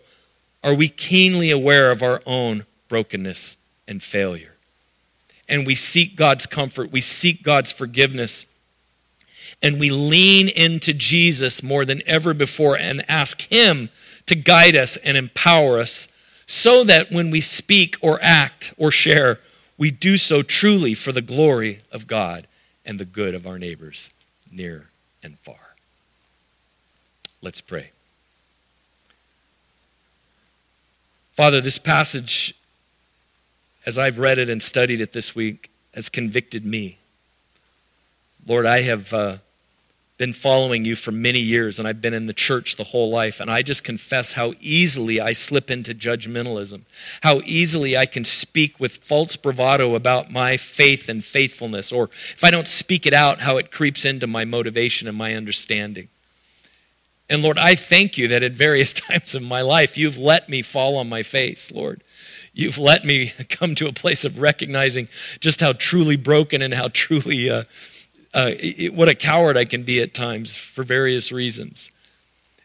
are 0.64 0.74
we 0.74 0.90
keenly 0.90 1.52
aware 1.52 1.92
of 1.92 2.04
our 2.04 2.22
own 2.26 2.66
brokenness 2.88 3.58
and 3.88 4.02
failure? 4.02 4.54
And 5.48 5.66
we 5.66 5.76
seek 5.76 6.16
God's 6.16 6.46
comfort, 6.46 6.92
we 6.92 7.02
seek 7.02 7.44
God's 7.44 7.72
forgiveness, 7.72 8.46
and 9.62 9.80
we 9.80 9.92
lean 9.92 10.50
into 10.50 10.94
Jesus 10.94 11.64
more 11.64 11.86
than 11.86 12.02
ever 12.08 12.34
before 12.34 12.78
and 12.78 13.06
ask 13.10 13.42
Him 13.42 13.90
to 14.28 14.36
guide 14.36 14.76
us 14.76 14.98
and 14.98 15.18
empower 15.18 15.80
us 15.80 16.08
so 16.48 16.84
that 16.84 17.12
when 17.12 17.32
we 17.32 17.42
speak 17.42 17.98
or 18.02 18.20
act 18.22 18.74
or 18.78 18.92
share, 18.92 19.40
we 19.78 19.92
do 19.92 20.18
so 20.18 20.42
truly 20.42 20.94
for 20.94 21.12
the 21.12 21.22
glory 21.22 21.82
of 21.92 22.08
God 22.08 22.48
and 22.86 23.00
the 23.00 23.06
good 23.06 23.36
of 23.36 23.48
our 23.48 23.60
neighbors, 23.60 24.10
near 24.52 24.88
and 25.24 25.38
far. 25.40 25.65
Let's 27.46 27.62
pray. 27.62 27.92
Father, 31.36 31.62
this 31.62 31.78
passage, 31.78 32.56
as 33.86 34.00
I've 34.00 34.18
read 34.18 34.40
it 34.40 34.50
and 34.50 34.64
studied 34.64 35.00
it 35.00 35.14
this 35.14 35.36
week, 35.36 35.70
has 35.94 36.10
convicted 36.10 36.66
me. 36.66 36.98
Lord, 38.48 38.66
I 38.66 38.82
have 38.82 39.14
uh, 39.14 39.38
been 40.18 40.34
following 40.34 40.86
you 40.86 40.96
for 40.96 41.12
many 41.12 41.38
years, 41.38 41.78
and 41.78 41.88
I've 41.88 42.02
been 42.02 42.16
in 42.16 42.26
the 42.26 42.34
church 42.34 42.78
the 42.78 42.84
whole 42.84 43.12
life, 43.12 43.42
and 43.42 43.52
I 43.52 43.62
just 43.62 43.84
confess 43.84 44.32
how 44.32 44.54
easily 44.60 45.22
I 45.22 45.34
slip 45.34 45.70
into 45.70 45.94
judgmentalism, 45.94 46.82
how 47.22 47.42
easily 47.46 47.96
I 47.96 48.08
can 48.08 48.26
speak 48.26 48.80
with 48.80 48.98
false 49.04 49.36
bravado 49.36 49.94
about 49.94 50.32
my 50.32 50.58
faith 50.58 51.10
and 51.10 51.24
faithfulness, 51.24 51.92
or 51.92 52.10
if 52.36 52.44
I 52.44 52.50
don't 52.50 52.68
speak 52.68 53.06
it 53.06 53.14
out, 53.14 53.40
how 53.40 53.58
it 53.58 53.70
creeps 53.70 54.04
into 54.04 54.26
my 54.26 54.46
motivation 54.46 55.08
and 55.08 55.16
my 55.16 55.36
understanding. 55.36 56.08
And 57.30 57.42
Lord, 57.42 57.58
I 57.58 57.76
thank 57.76 58.18
you 58.18 58.30
that 58.30 58.44
at 58.44 58.54
various 58.54 58.94
times 58.94 59.36
of 59.36 59.42
my 59.42 59.62
life, 59.62 59.98
you've 59.98 60.18
let 60.18 60.50
me 60.50 60.62
fall 60.62 60.98
on 60.98 61.10
my 61.10 61.24
face, 61.24 61.72
Lord. 61.72 62.04
You've 62.54 62.78
let 62.78 63.04
me 63.04 63.34
come 63.50 63.76
to 63.76 63.88
a 63.88 63.94
place 63.94 64.26
of 64.26 64.40
recognizing 64.40 65.10
just 65.40 65.60
how 65.60 65.74
truly 65.74 66.16
broken 66.16 66.62
and 66.62 66.74
how 66.74 66.88
truly. 66.88 67.50
Uh, 67.50 67.64
uh, 68.34 68.52
it, 68.60 68.94
what 68.94 69.08
a 69.08 69.16
coward 69.16 69.56
I 69.56 69.64
can 69.64 69.84
be 69.84 70.02
at 70.02 70.14
times 70.14 70.56
for 70.58 70.84
various 70.84 71.32
reasons. 71.32 71.90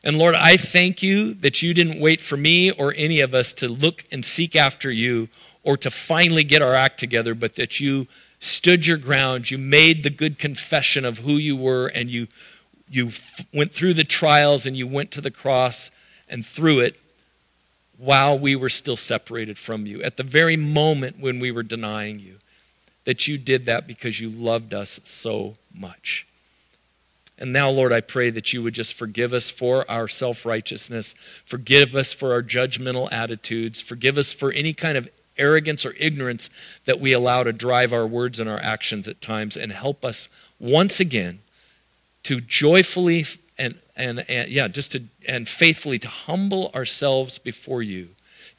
And 0.03 0.19
Lord, 0.19 0.35
I 0.35 0.57
thank 0.57 1.03
you 1.03 1.35
that 1.35 1.63
you 1.63 1.75
didn't 1.75 2.01
wait 2.01 2.21
for 2.21 2.37
me 2.37 2.73
or 2.73 2.93
any 2.97 3.21
of 3.21 3.35
us 3.35 3.53
to 3.55 3.69
look 3.69 4.05
and 4.11 4.25
seek 4.25 4.57
after 4.57 4.91
you 4.91 5.29
or 5.63 5.77
to 5.77 5.91
finally 5.91 6.43
get 6.43 6.63
our 6.63 6.75
act 6.75 6.99
together, 6.99 7.35
but 7.35 7.55
that 7.57 7.79
you 7.79 8.09
stood 8.41 8.87
your 8.87 8.97
ground, 8.97 9.51
you 9.51 9.59
made 9.59 10.03
the 10.03 10.11
good 10.11 10.39
confession 10.39 11.05
of 11.05 11.19
who 11.19 11.37
you 11.37 11.55
were, 11.55 11.87
and 11.89 12.11
you 12.11 12.27
you 12.91 13.13
went 13.55 13.73
through 13.73 13.95
the 13.95 14.05
trials 14.05 14.67
and 14.67 14.77
you 14.77 14.87
went 14.87 15.13
to 15.13 15.21
the 15.21 15.31
cross 15.31 15.91
and 16.29 16.45
through 16.45 16.81
it 16.81 16.97
while 17.99 18.39
we 18.39 18.57
were 18.57 18.69
still 18.69 18.97
separated 18.97 19.59
from 19.59 19.87
you, 19.87 20.03
at 20.03 20.17
the 20.17 20.23
very 20.23 20.57
moment 20.57 21.21
when 21.21 21.39
we 21.39 21.51
were 21.51 21.63
denying 21.63 22.19
you 22.19 22.37
that 23.05 23.29
you 23.29 23.39
did 23.39 23.67
that 23.67 23.87
because 23.87 24.19
you 24.19 24.31
loved 24.31 24.75
us 24.75 25.01
so 25.05 25.55
much. 25.75 26.27
And 27.39 27.53
now, 27.53 27.71
Lord, 27.71 27.93
I 27.93 28.01
pray 28.01 28.31
that 28.31 28.53
you 28.53 28.63
would 28.63 28.75
just 28.75 28.95
forgive 28.95 29.33
us 29.33 29.49
for 29.49 29.91
our 29.91 30.09
self 30.09 30.45
righteousness, 30.45 31.15
forgive 31.47 31.95
us 31.95 32.13
for 32.13 32.33
our 32.33 32.43
judgmental 32.43 33.11
attitudes, 33.11 33.81
forgive 33.81 34.19
us 34.19 34.33
for 34.33 34.53
any 34.53 34.75
kind 34.75 34.99
of 34.99 35.09
arrogance 35.39 35.87
or 35.87 35.95
ignorance 35.97 36.51
that 36.85 37.01
we 37.01 37.13
allow 37.13 37.43
to 37.43 37.53
drive 37.53 37.93
our 37.93 38.07
words 38.07 38.41
and 38.41 38.51
our 38.51 38.61
actions 38.61 39.09
at 39.09 39.21
times, 39.21 39.57
and 39.57 39.73
help 39.73 40.05
us 40.05 40.29
once 40.59 41.01
again 41.01 41.41
to 42.25 42.41
joyfully 42.41 43.27
and, 43.59 43.79
and, 43.97 44.25
and 44.29 44.51
yeah, 44.51 44.69
just 44.69 44.93
to 44.93 45.03
and 45.27 45.49
faithfully 45.49 45.99
to 45.99 46.09
humble 46.09 46.71
ourselves 46.75 47.39
before 47.39 47.83
you 47.83 48.09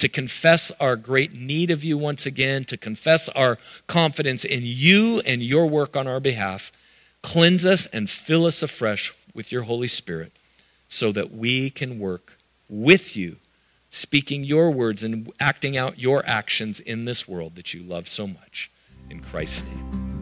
to 0.01 0.09
confess 0.09 0.71
our 0.79 0.95
great 0.95 1.33
need 1.33 1.69
of 1.69 1.83
you 1.83 1.95
once 1.95 2.25
again, 2.25 2.65
to 2.65 2.75
confess 2.75 3.29
our 3.29 3.59
confidence 3.85 4.45
in 4.45 4.61
you 4.63 5.19
and 5.19 5.43
your 5.43 5.67
work 5.67 5.95
on 5.95 6.07
our 6.07 6.19
behalf. 6.19 6.71
Cleanse 7.21 7.67
us 7.67 7.85
and 7.85 8.09
fill 8.09 8.47
us 8.47 8.63
afresh 8.63 9.13
with 9.35 9.51
your 9.51 9.61
Holy 9.61 9.87
Spirit 9.87 10.31
so 10.87 11.11
that 11.11 11.31
we 11.31 11.69
can 11.69 11.99
work 11.99 12.33
with 12.67 13.15
you, 13.15 13.35
speaking 13.91 14.43
your 14.43 14.71
words 14.71 15.03
and 15.03 15.31
acting 15.39 15.77
out 15.77 15.99
your 15.99 16.25
actions 16.25 16.79
in 16.79 17.05
this 17.05 17.27
world 17.27 17.53
that 17.53 17.75
you 17.75 17.83
love 17.83 18.09
so 18.09 18.25
much. 18.25 18.71
In 19.11 19.19
Christ's 19.19 19.61
name. 19.63 20.20